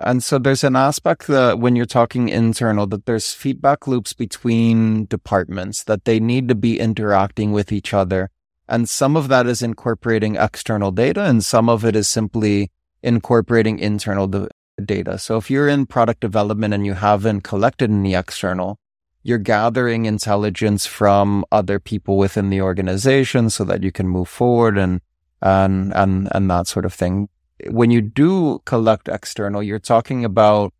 [0.00, 5.04] And so there's an aspect that when you're talking internal, that there's feedback loops between
[5.06, 8.30] departments that they need to be interacting with each other.
[8.66, 12.70] And some of that is incorporating external data and some of it is simply
[13.02, 14.48] incorporating internal de-
[14.82, 15.18] data.
[15.18, 18.78] So if you're in product development and you haven't collected any external,
[19.24, 24.78] you're gathering intelligence from other people within the organization so that you can move forward
[24.78, 25.00] and
[25.40, 27.28] and and and that sort of thing.
[27.70, 30.74] When you do collect external, you're talking about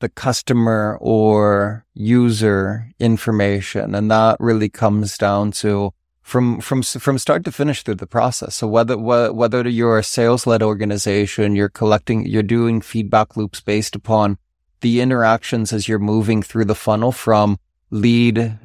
[0.00, 7.44] the customer or user information, and that really comes down to from from from start
[7.44, 8.54] to finish through the process.
[8.54, 13.94] So whether whether you're a sales led organization, you're collecting, you're doing feedback loops based
[13.94, 14.38] upon
[14.80, 17.58] the interactions as you're moving through the funnel from
[17.90, 18.58] lead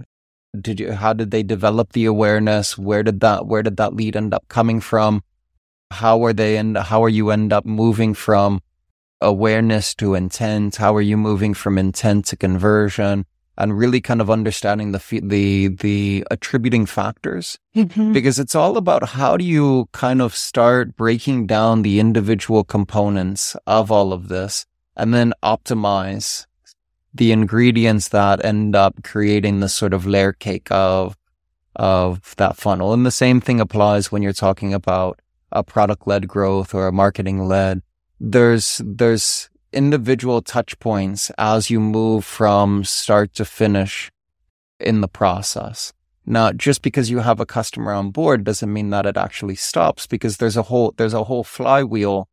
[0.60, 2.78] did you how did they develop the awareness?
[2.78, 5.23] Where did that where did that lead end up coming from?
[5.91, 8.62] How are they and how are you end up moving from
[9.21, 10.76] awareness to intent?
[10.76, 13.26] How are you moving from intent to conversion?
[13.56, 17.60] And really kind of understanding the the the attributing factors.
[17.76, 18.12] Mm-hmm.
[18.12, 23.56] Because it's all about how do you kind of start breaking down the individual components
[23.67, 26.45] of all of this and then optimize
[27.13, 31.15] the ingredients that end up creating the sort of layer cake of
[31.75, 32.93] of that funnel.
[32.93, 35.19] And the same thing applies when you're talking about
[35.51, 37.82] a product led growth or a marketing led.
[38.19, 44.12] There's there's individual touch points as you move from start to finish
[44.79, 45.93] in the process.
[46.25, 50.08] Now, just because you have a customer on board doesn't mean that it actually stops
[50.08, 52.29] because there's a whole there's a whole flywheel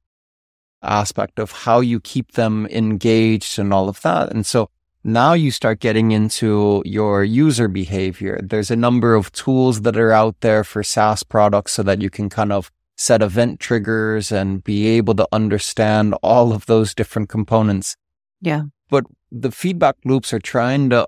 [0.83, 4.33] aspect of how you keep them engaged and all of that.
[4.33, 4.71] And so
[5.03, 8.38] now you start getting into your user behavior.
[8.43, 12.11] There's a number of tools that are out there for SaaS products so that you
[12.11, 17.31] can kind of set event triggers and be able to understand all of those different
[17.31, 17.97] components.
[18.43, 18.64] Yeah.
[18.90, 21.07] But the feedback loops are trying to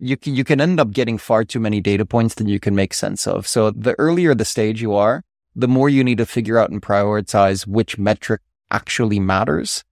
[0.00, 2.74] you can you can end up getting far too many data points than you can
[2.74, 3.46] make sense of.
[3.46, 5.22] So the earlier the stage you are,
[5.54, 9.84] the more you need to figure out and prioritize which metric actually matters.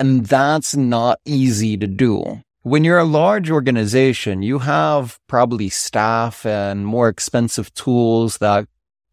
[0.00, 2.42] And that's not easy to do.
[2.62, 8.66] When you're a large organization, you have probably staff and more expensive tools that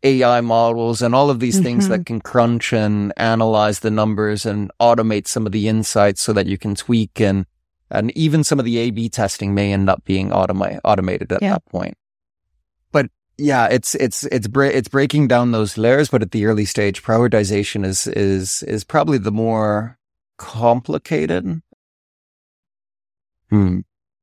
[0.03, 1.89] AI models and all of these things Mhm.
[1.89, 6.45] that can crunch and analyze the numbers and automate some of the insights so that
[6.45, 7.45] you can tweak and
[7.91, 11.53] and even some of the A/B testing may end up being automa- automated at Yeah.
[11.53, 11.95] that point.
[13.37, 17.85] Yeah, it's it's it's it's breaking down those layers, but at the early stage, prioritization
[17.85, 19.97] is is is probably the more
[20.37, 21.61] complicated.
[23.49, 23.79] Hmm.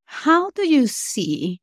[0.07, 1.61] How do you see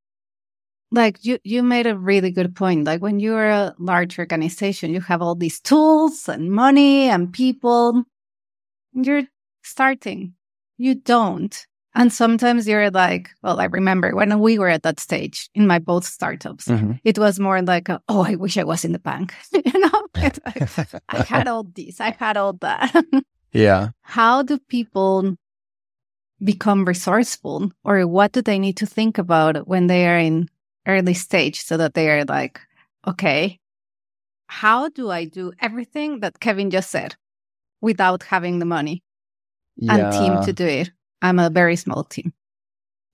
[0.91, 5.01] like you you made a really good point like when you're a large organization you
[5.01, 8.03] have all these tools and money and people
[8.93, 9.23] you're
[9.63, 10.33] starting
[10.77, 15.49] you don't and sometimes you're like well i remember when we were at that stage
[15.56, 16.99] in my both startups Mhm.
[17.04, 20.08] it was more like a, oh i wish i was in the bank you know?
[20.15, 20.38] Like,
[21.10, 22.93] i had all this i had all that.
[23.52, 23.89] Yeah.
[24.04, 25.36] how do people
[26.43, 30.47] become resourceful or what do they need to think about when they are in
[30.88, 32.62] early stage so that they are like
[33.08, 33.60] okay
[34.47, 37.15] how do i do everything that kevin just said
[37.82, 39.04] without having the money
[39.89, 42.34] and team to do it i'm a very small team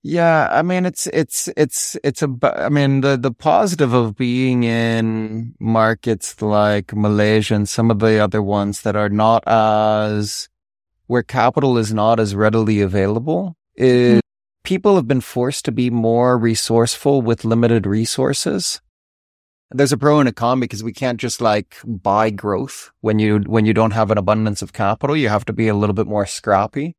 [0.08, 4.62] Yeah, I mean it's it's it's it's a I mean the the positive of being
[4.62, 10.48] in markets like Malaysia and some of the other ones that are not as
[11.08, 14.62] where capital is not as readily available is mm-hmm.
[14.62, 18.80] people have been forced to be more resourceful with limited resources.
[19.72, 23.40] there's a pro and a con because we can't just like buy growth when you
[23.46, 25.16] when you don't have an abundance of capital.
[25.16, 26.94] You have to be a little bit more scrappy.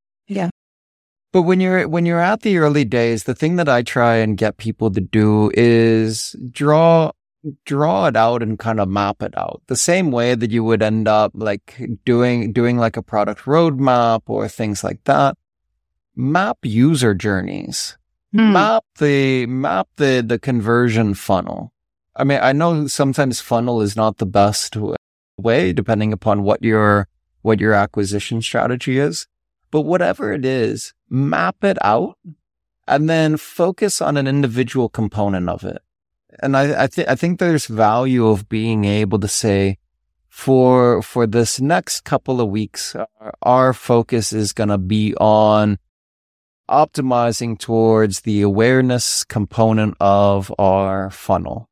[1.34, 4.38] But when you're when you're at the early days, the thing that I try and
[4.38, 7.12] get people to do is draw
[7.66, 9.62] draw it out and kind of map it out.
[9.68, 14.22] The same way that you would end up like doing doing like a product roadmap
[14.28, 15.36] or things like that.
[16.16, 17.98] Map user journeys.
[18.34, 18.52] Hmm.
[18.52, 21.72] map the map the the conversion funnel.
[22.16, 24.76] I mean i know sometimes funnel is not the best
[25.38, 27.08] way depending upon what your
[27.42, 29.28] what your acquisition strategy is
[29.72, 32.18] but whatever it is map it out
[32.88, 35.82] and then focus on an individual component of it
[36.42, 39.78] and i i, th- I think there's value of being able to say
[40.30, 45.80] for for this next couple of weeks our, our focus is going to be on
[46.70, 51.70] optimizing towards the awareness component of our funnel.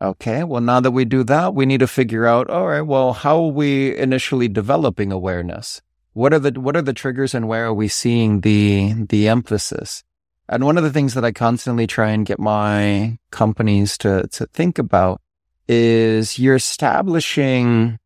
[0.00, 0.44] Okay.
[0.44, 3.44] Well, now that we do that, we need to figure out, all right, well, how
[3.44, 5.80] are we initially developing awareness?
[6.16, 10.02] What are the, what are the triggers and where are we seeing the, the emphasis?
[10.48, 14.46] And one of the things that I constantly try and get my companies to, to
[14.46, 15.20] think about
[15.68, 17.98] is you're establishing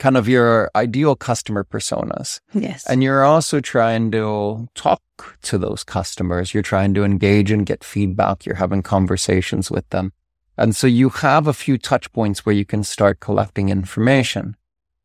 [0.00, 2.40] kind of your ideal customer personas.
[2.54, 2.84] Yes.
[2.88, 5.00] And you're also trying to talk
[5.42, 6.52] to those customers.
[6.52, 8.46] You're trying to engage and get feedback.
[8.46, 10.12] You're having conversations with them.
[10.56, 14.56] And so you have a few touch points where you can start collecting information.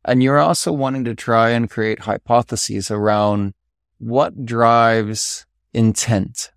[0.04, 3.54] And you're also wanting to try and create hypotheses around
[3.98, 6.50] what drives intent.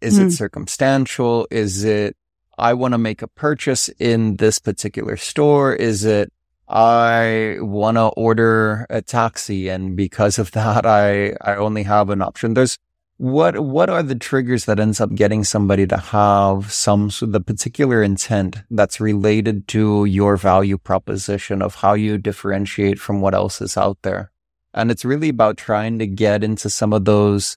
[0.00, 0.26] Is Hmm.
[0.26, 1.46] it circumstantial?
[1.50, 2.16] Is it,
[2.58, 5.74] I want to make a purchase in this particular store?
[5.74, 6.32] Is it,
[6.68, 12.20] I want to order a taxi and because of that, I, I only have an
[12.20, 12.54] option.
[12.54, 12.78] There's
[13.18, 17.40] what, what are the triggers that ends up getting somebody to have some, so the
[17.40, 23.60] particular intent that's related to your value proposition of how you differentiate from what else
[23.60, 24.30] is out there?
[24.74, 27.56] And it's really about trying to get into some of those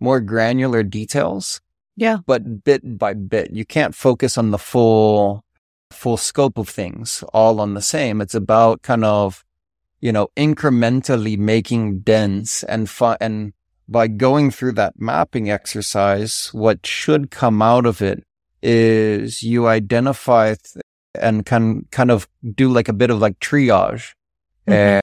[0.00, 1.60] more granular details
[1.98, 2.18] yeah.
[2.26, 3.50] but bit by bit.
[3.50, 5.44] You can't focus on the full
[5.90, 8.20] full scope of things all on the same.
[8.20, 9.44] It's about kind of,
[10.00, 13.52] you know, incrementally making dents and fu- and
[13.88, 18.22] by going through that mapping exercise, what should come out of it
[18.62, 20.82] is you identify th-
[21.14, 24.12] and can kind of do like a bit of like triage.
[24.68, 24.72] Mhm.
[24.74, 25.02] And,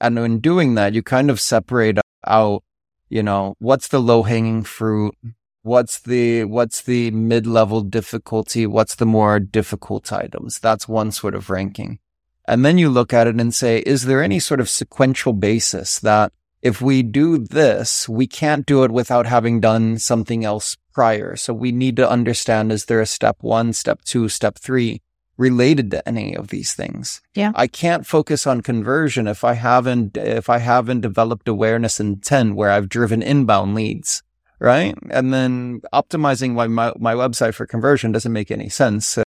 [0.00, 2.62] and in doing that, you kind of separate out,
[3.08, 5.14] you know, what's the low hanging fruit?
[5.62, 8.66] What's the, what's the mid-level difficulty?
[8.66, 10.58] What's the more difficult items?
[10.58, 12.00] That's one sort of ranking.
[12.46, 15.98] And then you look at it and say, is there any sort of sequential basis
[16.00, 16.32] that
[16.64, 21.36] if we do this, we can't do it without having done something else prior.
[21.36, 25.02] So we need to understand, is there a step one, step two, step three
[25.36, 27.20] related to any of these things?
[27.34, 27.52] Yeah.
[27.54, 32.56] I can't focus on conversion if I haven't, if I haven't developed awareness and intent
[32.56, 34.22] where I've driven inbound leads.
[34.58, 34.96] Right.
[35.10, 39.24] And then optimizing my, my, my website for conversion doesn't make any sense uh,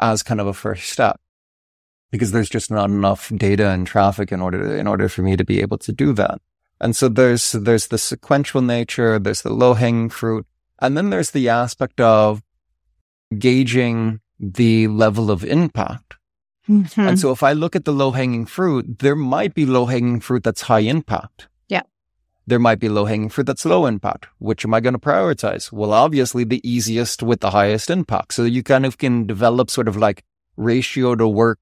[0.00, 1.20] as kind of a first step
[2.10, 5.44] because there's just not enough data and traffic in order, in order for me to
[5.44, 6.40] be able to do that.
[6.80, 10.46] And so there's, there's the sequential nature, there's the low hanging fruit,
[10.80, 12.42] and then there's the aspect of
[13.36, 16.14] gauging the level of impact.
[16.68, 17.08] Mhm.
[17.08, 20.20] And so if I look at the low hanging fruit, there might be low hanging
[20.20, 21.48] fruit that's high impact.
[21.68, 21.82] Yeah.
[22.46, 24.28] There might be low hanging fruit that's low impact.
[24.38, 25.72] Which am I going to prioritize?
[25.72, 28.34] Well, obviously the easiest with the highest impact.
[28.34, 30.24] So you kind of can develop sort of like
[30.56, 31.58] ratio to work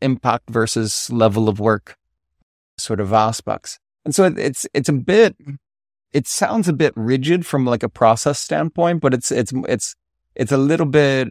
[0.00, 1.96] impact versus level of work
[2.78, 3.78] sort of aspects.
[4.04, 5.36] And so it, it's, it's a bit,
[6.12, 9.94] it sounds a bit rigid from like a process standpoint, but it's, it's, it's,
[10.34, 11.28] it's a little bit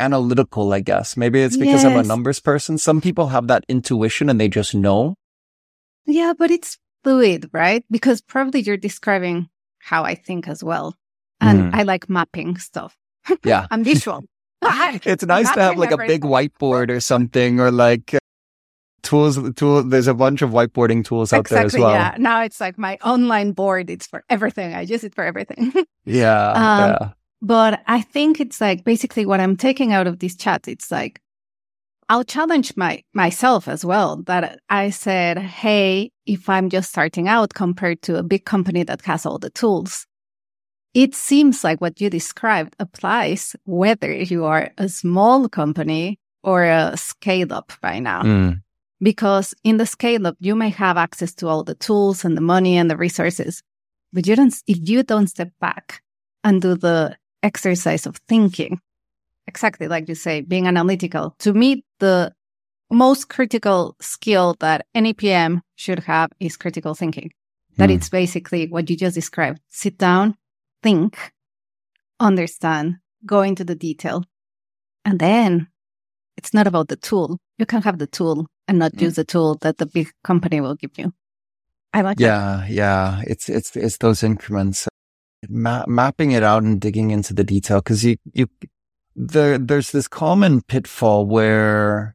[0.00, 1.16] analytical, I guess.
[1.16, 2.78] Maybe it's because I'm a numbers person.
[2.78, 5.16] Some people have that intuition and they just know.
[6.06, 7.84] Yeah, but it's fluid, right?
[7.90, 10.94] Because probably you're describing how I think as well.
[11.40, 11.74] And Mm.
[11.74, 12.96] I like mapping stuff.
[13.44, 13.66] Yeah.
[13.70, 14.24] I'm visual.
[14.62, 18.17] It's nice to have like a big whiteboard or something or like
[19.08, 19.82] tools, tool.
[19.82, 21.80] There's a bunch of whiteboarding tools out there as exactly.
[21.80, 21.94] well.
[21.94, 22.14] Yeah.
[22.18, 23.88] Now it's like my online board.
[23.88, 24.74] It's for everything.
[24.74, 25.72] I use it for everything.
[26.04, 26.52] Yeah.
[26.52, 27.10] Um, yeah.
[27.42, 30.66] but I think it's like basically what I'm taking out of this chat.
[30.66, 31.20] It's like
[32.08, 34.22] I'll challenge my myself as well.
[34.24, 39.02] That I said, hey, if I'm just starting out compared to a big company that
[39.02, 40.06] has all the tools,
[40.94, 46.96] it seems like what you described applies whether you are a small company or a
[46.96, 48.22] scale up by now.
[48.22, 48.62] Mm.
[49.00, 52.40] Because in the scale up, you may have access to all the tools and the
[52.40, 53.62] money and the resources,
[54.12, 56.02] but you don't, if you don't step back
[56.42, 58.80] and do the exercise of thinking
[59.48, 61.34] exactly like you say, being analytical.
[61.40, 62.32] To me, the
[62.90, 67.32] most critical skill that any PM should have is critical thinking.
[67.76, 67.96] That Hmm.
[67.96, 69.60] it's basically what you just described.
[69.68, 70.36] Sit down,
[70.82, 71.32] think,
[72.20, 74.24] understand, go into the detail.
[75.04, 75.68] And then
[76.38, 77.38] it's not about the tool.
[77.58, 79.02] You can have the tool and not Mm.
[79.06, 81.12] use the tool that the big company will give you.
[81.92, 82.24] I like that.
[82.24, 83.22] Yeah, yeah.
[83.26, 84.88] It's it's it's those increments,
[85.48, 88.46] Ma- mapping it out and digging into the detail because you you
[89.16, 92.14] there there's this common pitfall where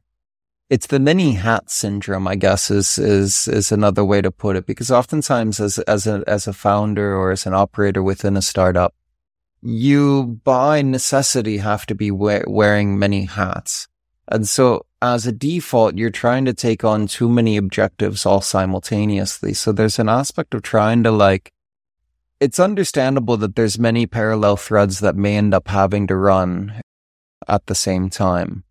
[0.70, 2.26] it's the many hat syndrome.
[2.28, 6.22] I guess is is is another way to put it because oftentimes as as a
[6.26, 8.94] as a founder or as an operator within a startup,
[9.60, 13.88] you by necessity have to be we- wearing many hats.
[14.28, 19.52] And so as a default, you're trying to take on too many objectives all simultaneously.
[19.52, 21.52] So there's an aspect of trying to like,
[22.40, 26.80] it's understandable that there's many parallel threads that may end up having to run
[27.48, 28.64] at the same time.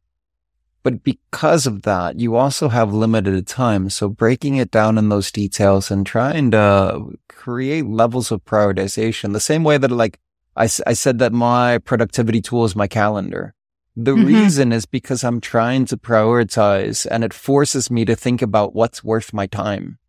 [0.82, 3.90] But because of that, you also have limited time.
[3.90, 9.40] So breaking it down in those details and trying to create levels of prioritization, the
[9.40, 10.20] same way that like
[10.58, 13.54] I, I said that my productivity tool is my calendar.
[13.96, 14.26] The Mhm.
[14.26, 19.04] reason is because I'm trying to prioritize and it forces me to think about what's
[19.04, 20.00] worth my time.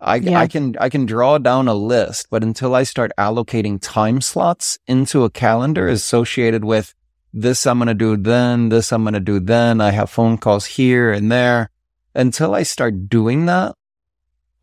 [0.00, 0.40] I, Yeah.
[0.40, 4.78] I can, I can draw down a list, but until I start allocating time slots
[4.86, 6.94] into a calendar associated with
[7.32, 10.36] this I'm going to do then, this I'm going to do then, I have phone
[10.36, 11.70] calls here and there.
[12.14, 13.74] Until I start doing that,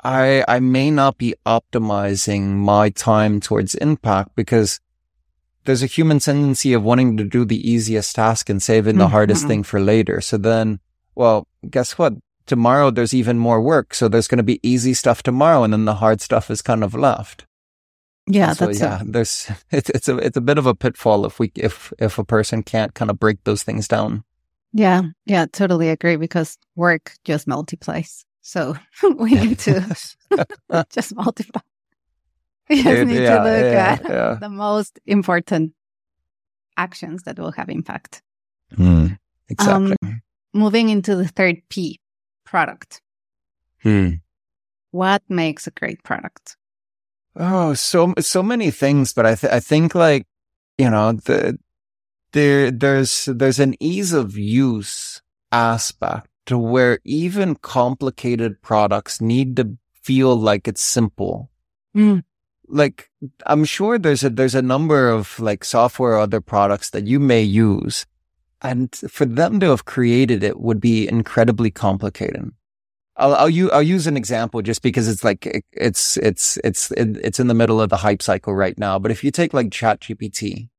[0.04, 4.80] I, I may not be optimizing my time towards impact because
[5.70, 9.44] there's a human tendency of wanting to do the easiest task and saving the hardest
[9.44, 9.48] Mhm.
[9.48, 10.20] thing for later.
[10.20, 10.80] So then,
[11.14, 12.14] well, guess what?
[12.48, 13.94] Tomorrow there's even more work.
[13.94, 16.84] So there's going to be easy stuff tomorrow and then the hard stuff is kind
[16.84, 17.46] of left.
[18.26, 19.14] Yeah, so that's yeah, it.
[19.14, 22.26] there's, it's, it's a, it's a bit of a pitfall if we, if, if a
[22.26, 24.24] person can't kind of break those things down.
[24.74, 28.26] Yeah, yeah, totally agree because work just multiplies.
[28.42, 28.76] So
[29.20, 29.86] we need to
[30.90, 31.62] just multiply.
[32.70, 34.38] We just Dude, need yeah, to look yeah, at yeah.
[34.40, 35.74] the most important
[36.78, 38.22] actions that will have impact.
[38.76, 39.08] Hmm.
[39.50, 39.96] Exactly.
[40.54, 42.00] Moving into the third P,
[42.46, 43.02] product.
[43.82, 44.22] Hmm.
[44.92, 46.58] What makes a great product?
[47.36, 50.28] Oh, so so many things, but I th- I think like
[50.78, 51.58] you know the
[52.34, 59.78] there there's there's an ease of use aspect to where even complicated products need to
[59.94, 61.50] feel like it's simple.
[61.96, 62.24] Mm.
[62.70, 63.10] Like
[63.46, 67.20] I'm sure there's a there's a number of like software or other products that you
[67.20, 68.06] may use,
[68.62, 72.52] and for them to have created it would be incredibly complicated.
[73.18, 76.92] I'll I'll, u- I'll use an example just because it's like it- it's it's it's
[76.96, 79.00] it's in the middle of the hype cycle right now.
[79.00, 80.70] But if you take like ChatGPT,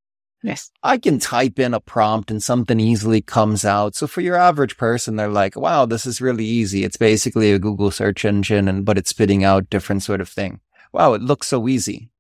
[0.43, 0.71] Yes.
[0.83, 3.95] I can type in a prompt and something easily comes out.
[3.95, 6.83] So for your average person, they're like, "Wow, this is really easy.
[6.83, 10.61] It's basically a Google search engine, and but it's spitting out different sort of thing.
[10.93, 12.11] Wow, it looks so easy."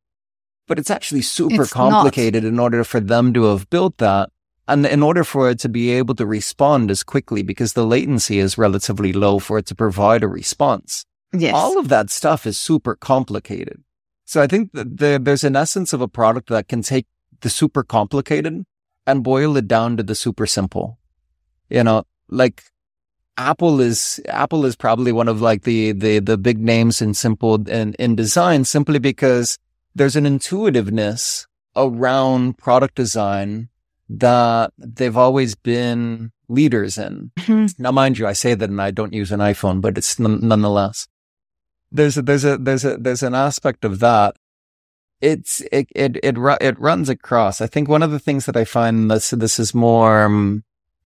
[0.67, 1.91] But it's actually super It's not.
[1.91, 4.31] complicated in order for them to have built that.
[4.69, 8.39] And in order for it to be able to respond as quickly, because the latency
[8.39, 11.05] is relatively low for it to provide a response.
[11.33, 11.55] Yes.
[11.55, 13.83] All of that stuff is super complicated.
[14.27, 17.07] So I think that there, there's an essence of a product that can take
[17.41, 18.65] the super complicated
[19.07, 20.99] and boil it down to the super simple.
[21.69, 22.63] You know, like
[23.41, 27.55] Apple is, Apple is probably one of like the, the, the big names in simple
[27.69, 29.59] in, in design simply because
[29.95, 33.71] there's an intuitiveness around product design
[34.11, 37.31] that they've always been leaders in.
[37.39, 37.79] Mhm.
[37.79, 40.41] Now, mind you, I say that and I don't use an iPhone, but it's n-
[40.47, 41.09] nonetheless.
[41.91, 44.37] There's a, there's a, there's a, there's an aspect of that.
[45.23, 47.61] It's, it, it, it, it runs across.
[47.63, 50.65] I think one of the things that I find this, this is more um,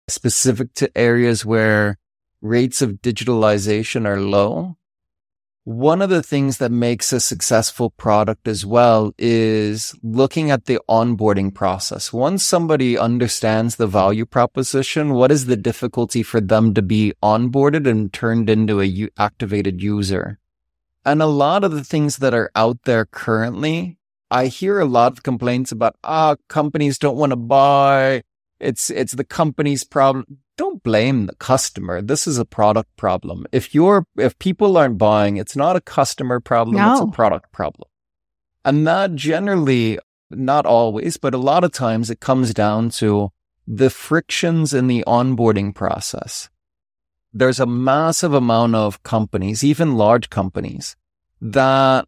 [0.07, 1.97] specific to areas where
[2.41, 4.75] rates of digitalization are low.
[5.65, 10.79] One of the things that makes a successful product as well is looking at the
[10.89, 12.11] onboarding process.
[12.11, 17.87] Once somebody understands the value proposition, what is the difficulty for them to be onboarded
[17.87, 20.39] and turned into a u- activated user?
[21.05, 23.99] And a lot of the things that are out there currently,
[24.31, 28.23] I hear a lot of complaints about, ah, companies don't want to buy.
[28.59, 30.39] It's, it's the company's problem.
[30.59, 32.01] Don't blame the customer.
[32.01, 33.45] This is a product problem.
[33.53, 36.75] If you're, if people aren't buying, it's not a customer problem.
[36.91, 37.87] It's a product problem.
[38.65, 39.99] And that generally,
[40.29, 43.29] not always, but a lot of times it comes down to
[43.65, 46.49] the frictions in the onboarding process.
[47.31, 50.97] There's a massive amount of companies, even large companies
[51.39, 52.05] that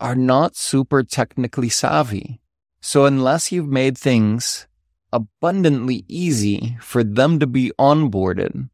[0.00, 2.40] are not super technically savvy.
[2.80, 4.66] So unless you've made things
[5.12, 8.68] abundantly easy for them to be onboarded,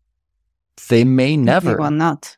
[0.89, 1.71] they may never.
[1.71, 2.37] They will not.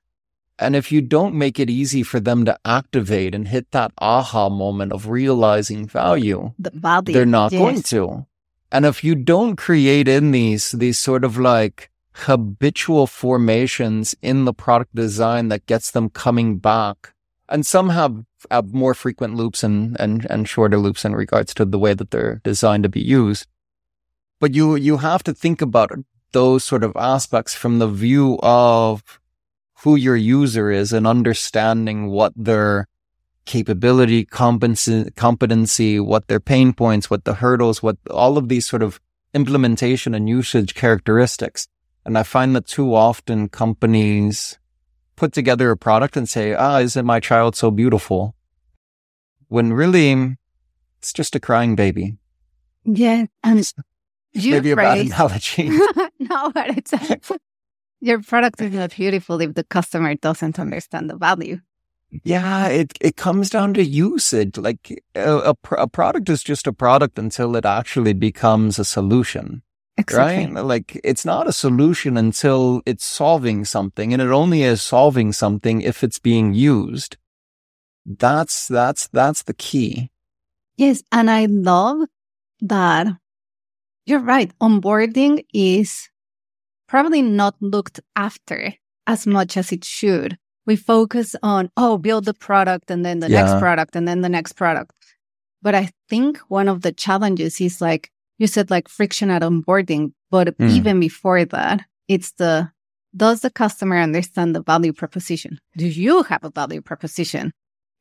[0.58, 4.48] And if you don't make it easy for them to activate and hit that aha
[4.48, 7.14] moment of realizing value, the value.
[7.14, 7.60] they're not yes.
[7.60, 8.26] going to.
[8.72, 14.52] And if you don't create in these, these sort of like habitual formations in the
[14.52, 17.14] product design that gets them coming back,
[17.48, 21.64] and some have, have more frequent loops and, and, and shorter loops in regards to
[21.64, 23.46] the way that they're designed to be used.
[24.40, 25.92] But you, you have to think about
[26.32, 29.02] those sort of aspects from the view of
[29.82, 32.88] who your user is and understanding what their
[33.46, 38.82] capability, competency, competency, what their pain points, what the hurdles, what all of these sort
[38.82, 39.00] of
[39.34, 41.66] implementation and usage characteristics.
[42.04, 44.58] And I find that too often companies
[45.16, 48.34] put together a product and say, ah, isn't my child so beautiful?
[49.48, 50.36] When really
[50.98, 52.16] it's just a crying baby.
[52.84, 53.26] Yeah.
[53.42, 53.72] And
[54.32, 55.68] you maybe a bad analogy.
[56.18, 56.92] no, but it's
[58.00, 61.60] your product is not beautiful if the customer doesn't understand the value.
[62.24, 64.56] Yeah, it it comes down to usage.
[64.56, 69.62] Like a, a, a product is just a product until it actually becomes a solution.
[69.98, 70.54] Exactly.
[70.54, 70.64] Right?
[70.64, 75.82] Like it's not a solution until it's solving something and it only is solving something
[75.82, 77.16] if it's being used.
[78.06, 80.10] That's that's that's the key.
[80.76, 82.06] Yes, and I love
[82.60, 83.08] that
[84.08, 84.50] you're right.
[84.60, 86.08] Onboarding is
[86.88, 88.74] probably not looked after
[89.06, 90.38] as much as it should.
[90.66, 93.42] We focus on, oh, build the product and then the Yeah.
[93.44, 94.92] next product and then the next product.
[95.62, 100.12] But I think one of the challenges is like you said, like friction at onboarding.
[100.30, 100.70] But Mm.
[100.70, 102.70] even before that, it's the
[103.16, 105.58] does the customer understand the value proposition?
[105.76, 107.52] Do you have a value proposition?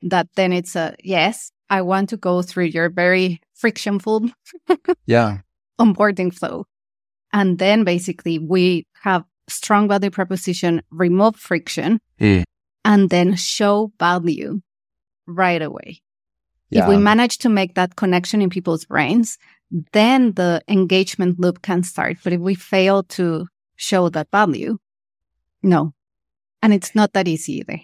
[0.01, 4.30] That then it's a yes, I want to go through your very frictionful
[5.05, 5.39] Yeah.
[5.80, 6.66] Onboarding flow.
[7.34, 12.44] And then basically we have strong value proposition, remove friction, Yeah.
[12.84, 14.62] and then show value
[15.26, 16.02] right away.
[16.70, 19.38] If we manage to make that connection in people's brains,
[19.94, 22.18] then the engagement loop can start.
[22.24, 23.48] But if we fail to
[23.78, 24.78] show that value,
[25.64, 25.94] no.
[26.62, 27.80] And it's not that easy either.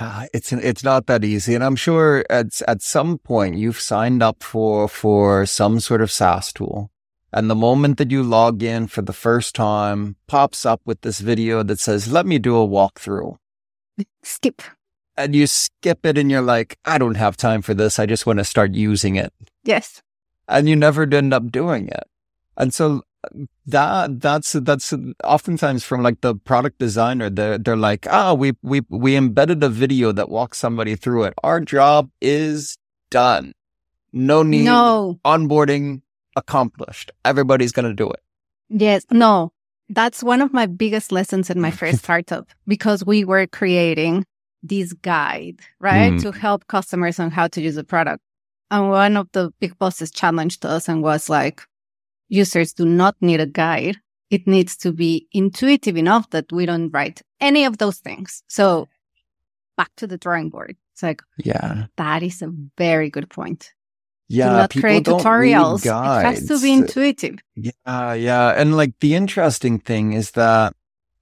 [0.00, 4.22] Yeah, it's it's not that easy, and I'm sure at at some point you've signed
[4.22, 6.90] up for for some sort of SaaS tool,
[7.32, 11.20] and the moment that you log in for the first time, pops up with this
[11.20, 13.36] video that says, "Let me do a walkthrough,"
[14.22, 14.62] Skip.
[15.16, 17.98] and you skip it, and you're like, "I don't have time for this.
[17.98, 19.32] I just want to start using it,"
[19.64, 20.02] Yes.
[20.48, 22.04] and you never end up doing it,
[22.56, 23.02] and so
[23.66, 28.80] that that's that's oftentimes from like the product designer they're they're like ah we we
[28.88, 32.78] we embedded a video that walks somebody through it our job is
[33.10, 33.52] done
[34.12, 35.18] no need No.
[35.24, 36.00] onboarding
[36.38, 38.20] accomplished everybody's going to do it
[38.68, 39.04] Yes.
[39.10, 39.52] No.
[39.88, 44.26] That's one of my biggest lessons in my first startup because we were creating
[44.62, 46.12] this guide, right?
[46.12, 46.22] Mm.
[46.22, 48.22] To help customers on how to use the product.
[48.70, 51.62] And one of the big bosses challenged us and was like,
[52.28, 53.96] users do not need a guide.
[54.30, 58.42] It needs to be intuitive enough that we don't write any of those things.
[58.48, 58.88] So
[59.78, 60.76] back to the drawing board.
[60.92, 63.72] It's like, yeah that is a very good point.
[64.28, 65.84] Yeah do not people create don't tutorials.
[65.84, 67.38] It has to be intuitive.
[67.56, 68.48] Yeah, yeah.
[68.56, 70.74] And like the interesting thing is that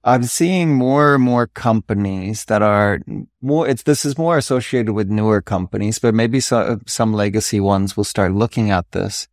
[0.03, 2.99] I'm seeing more and more companies that are
[3.41, 7.97] more, it's, this is more associated with newer companies, but maybe so, some legacy ones
[7.97, 9.27] will start looking at this.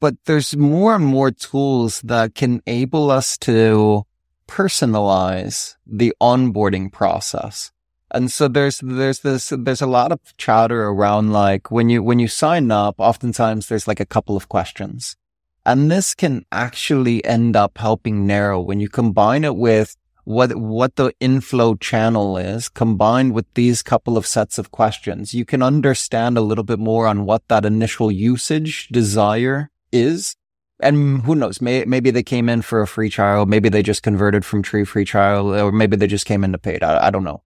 [0.00, 4.04] But there's more and more tools that can enable us to
[4.48, 7.71] personalize the onboarding process.
[8.14, 12.18] And so there's, there's this, there's a lot of chatter around like when you, when
[12.18, 15.16] you sign up, oftentimes there's like a couple of questions.
[15.64, 20.96] And this can actually end up helping narrow when you combine it with what, what
[20.96, 25.32] the inflow channel is combined with these couple of sets of questions.
[25.32, 30.36] You can understand a little bit more on what that initial usage desire is.
[30.80, 31.62] And who knows?
[31.62, 33.46] May, maybe they came in for a free trial.
[33.46, 36.82] Maybe they just converted from tree free trial or maybe they just came into paid.
[36.82, 37.42] I, I don't know.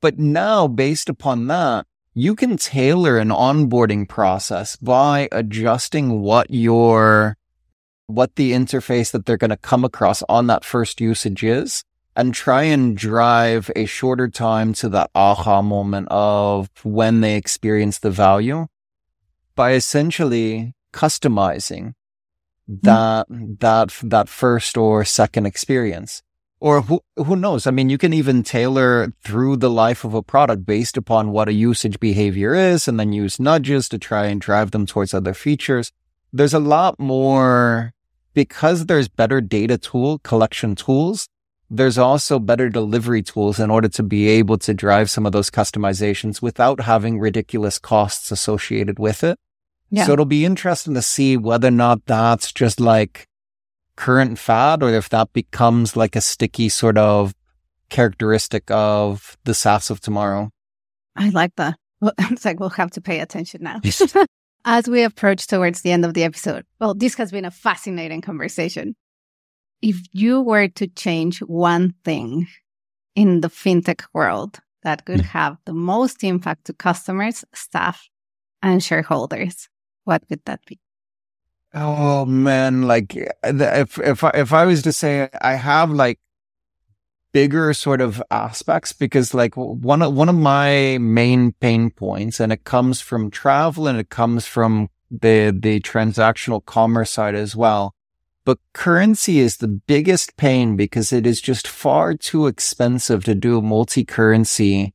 [0.00, 7.36] But now based upon that, you can tailor an onboarding process by adjusting what your,
[8.06, 11.84] what the interface that they're going to come across on that first usage is
[12.16, 17.98] and try and drive a shorter time to that aha moment of when they experience
[17.98, 18.66] the value
[19.54, 21.94] by essentially customizing
[22.66, 22.74] hmm.
[22.82, 26.22] that, that, that first or second experience
[26.60, 27.66] or who who knows?
[27.66, 31.48] I mean, you can even tailor through the life of a product based upon what
[31.48, 35.34] a usage behavior is, and then use nudges to try and drive them towards other
[35.34, 35.92] features.
[36.32, 37.92] there's a lot more
[38.34, 41.28] because there's better data tool collection tools.
[41.68, 45.50] There's also better delivery tools in order to be able to drive some of those
[45.50, 49.38] customizations without having ridiculous costs associated with it.
[49.90, 50.06] Yeah.
[50.06, 53.26] So it'll be interesting to see whether or not that's just like
[54.00, 57.34] current fad or if that becomes like a sticky sort of
[57.90, 60.48] characteristic of the SaaS of tomorrow.
[61.16, 61.76] I like that.
[62.00, 63.80] Well, it's like we'll have to pay attention now.
[64.64, 68.22] As we approach towards the end of the episode, well, this has been a fascinating
[68.22, 68.96] conversation.
[69.82, 72.46] If you were to change one thing
[73.14, 75.24] in the fintech world that could mm.
[75.24, 78.08] have the most impact to customers, staff,
[78.62, 79.68] and shareholders,
[80.04, 80.78] what would that be?
[81.72, 86.18] Oh man, like eh, if if I, if I was to say I have like
[87.32, 92.52] bigger sort of aspects because like one of one of my main pain points and
[92.52, 97.94] it comes from travel and it comes from the the transactional commerce side as well.
[98.44, 103.62] But currency is the biggest pain because it is just far too expensive to do
[103.62, 104.94] multi-currency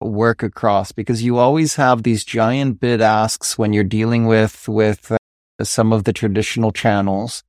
[0.00, 5.12] work across because you always have these giant bid asks when you're dealing with with
[5.62, 7.42] some of the traditional channels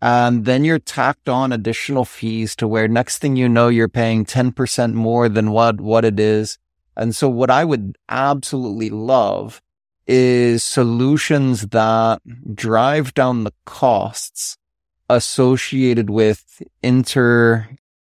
[0.00, 4.24] and then you're tacked on additional fees to where next thing you know you're paying
[4.24, 6.58] 10% more than what what it is
[6.96, 9.62] and so what i would absolutely love
[10.06, 12.20] is solutions that
[12.54, 14.56] drive down the costs
[15.08, 17.68] associated with inter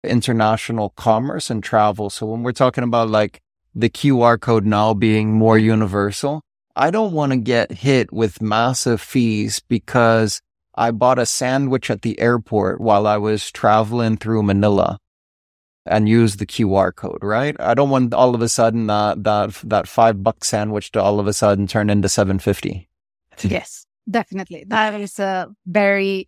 [0.04, 3.40] international commerce and travel so when we're talking about like
[3.74, 6.42] the QR code now being more universal.
[6.74, 10.40] I don't want to get hit with massive fees because
[10.74, 14.98] I bought a sandwich at the airport while I was traveling through Manila
[15.84, 17.56] and used the QR code, right?
[17.60, 21.20] I don't want all of a sudden that that that 5 buck sandwich to all
[21.20, 22.88] of a sudden turn into 750.
[23.42, 24.64] Yes, definitely.
[24.68, 26.26] That is a very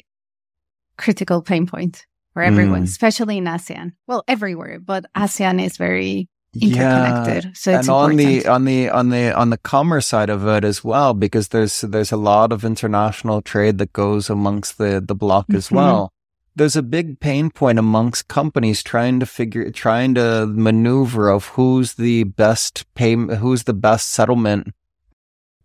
[0.96, 2.84] critical pain point for everyone, mm.
[2.84, 3.92] especially in ASEAN.
[4.06, 6.28] Well, everywhere, but ASEAN is very
[6.60, 7.44] interconnected.
[7.44, 7.50] Yeah.
[7.54, 10.84] So and on the on the on the on the commerce side of it as
[10.84, 15.46] well, because there's there's a lot of international trade that goes amongst the the block
[15.46, 15.56] mm-hmm.
[15.56, 16.12] as well.
[16.56, 21.94] There's a big pain point amongst companies trying to figure trying to maneuver of who's
[21.94, 24.68] the best pay who's the best settlement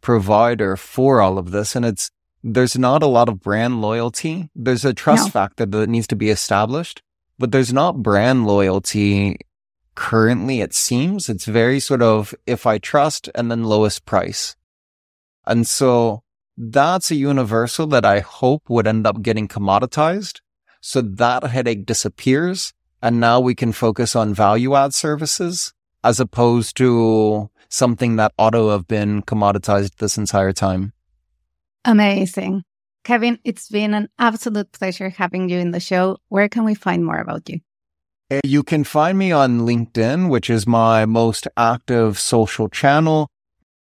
[0.02, 2.10] provider for all of this, and it's
[2.44, 4.50] there's not a lot of brand loyalty.
[4.56, 5.32] There's a trust no.
[5.32, 7.04] factor that needs to be established,
[7.38, 9.38] but there's not brand loyalty
[10.00, 14.56] currently it seems it's very sort of if I trust and then lowest price.
[15.46, 16.24] And so
[16.56, 20.40] that's a universal that I hope would end up getting commoditized.
[20.80, 22.72] So that headache disappears.
[23.02, 28.52] And now we can focus on value add services as opposed to something that ought
[28.52, 30.94] to have been commoditized this entire time.
[31.84, 32.64] Amazing.
[33.04, 36.20] Kevin, it's been an absolute pleasure having you in the show.
[36.30, 37.60] Where can we find more about you?
[38.44, 43.28] You can find me on LinkedIn, which is my most active social channel.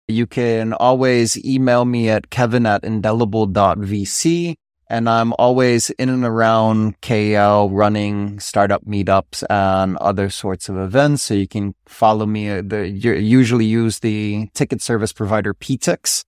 [0.08, 4.54] You can always email me at kevin at indelible.vc.
[4.88, 11.24] And I'm always in and around KL running startup meetups and other sorts of events.
[11.24, 12.50] So you can follow me.
[12.50, 16.24] Uh, the, usually use the ticket service provider Peatix.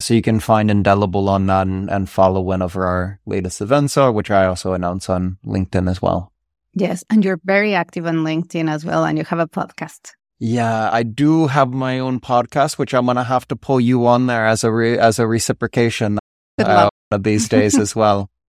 [0.00, 4.12] So you can find Indelible on that and, and follow whenever our latest events are,
[4.12, 6.33] which I also announce on LinkedIn as well.
[6.74, 7.04] Yes.
[7.10, 9.04] And you're very active on LinkedIn as well.
[9.04, 10.12] And you have a podcast.
[10.38, 14.06] Yeah, I do have my own podcast, which I'm going to have to pull you
[14.06, 16.18] on there as a, re- as a reciprocation
[16.58, 18.30] uh, these days as well.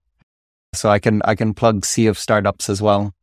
[0.73, 3.13] So I can, I can plug Sea of Startups as well.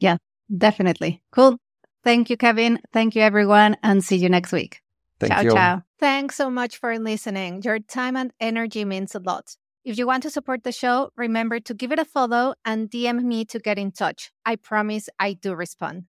[0.00, 0.16] Yeah,
[0.56, 1.20] definitely.
[1.32, 1.58] Cool.
[2.02, 2.80] Thank you, Kevin.
[2.94, 3.76] Thank you, everyone.
[3.82, 4.80] And see you next week.
[5.20, 5.50] Thank ciao, you.
[5.50, 5.82] ciao.
[6.00, 7.62] Thanks so much for listening.
[7.62, 9.56] Your time and energy means a lot.
[9.84, 13.22] If you want to support the show, remember to give it a follow and DM
[13.22, 14.32] me to get in touch.
[14.44, 16.02] I promise I do respond.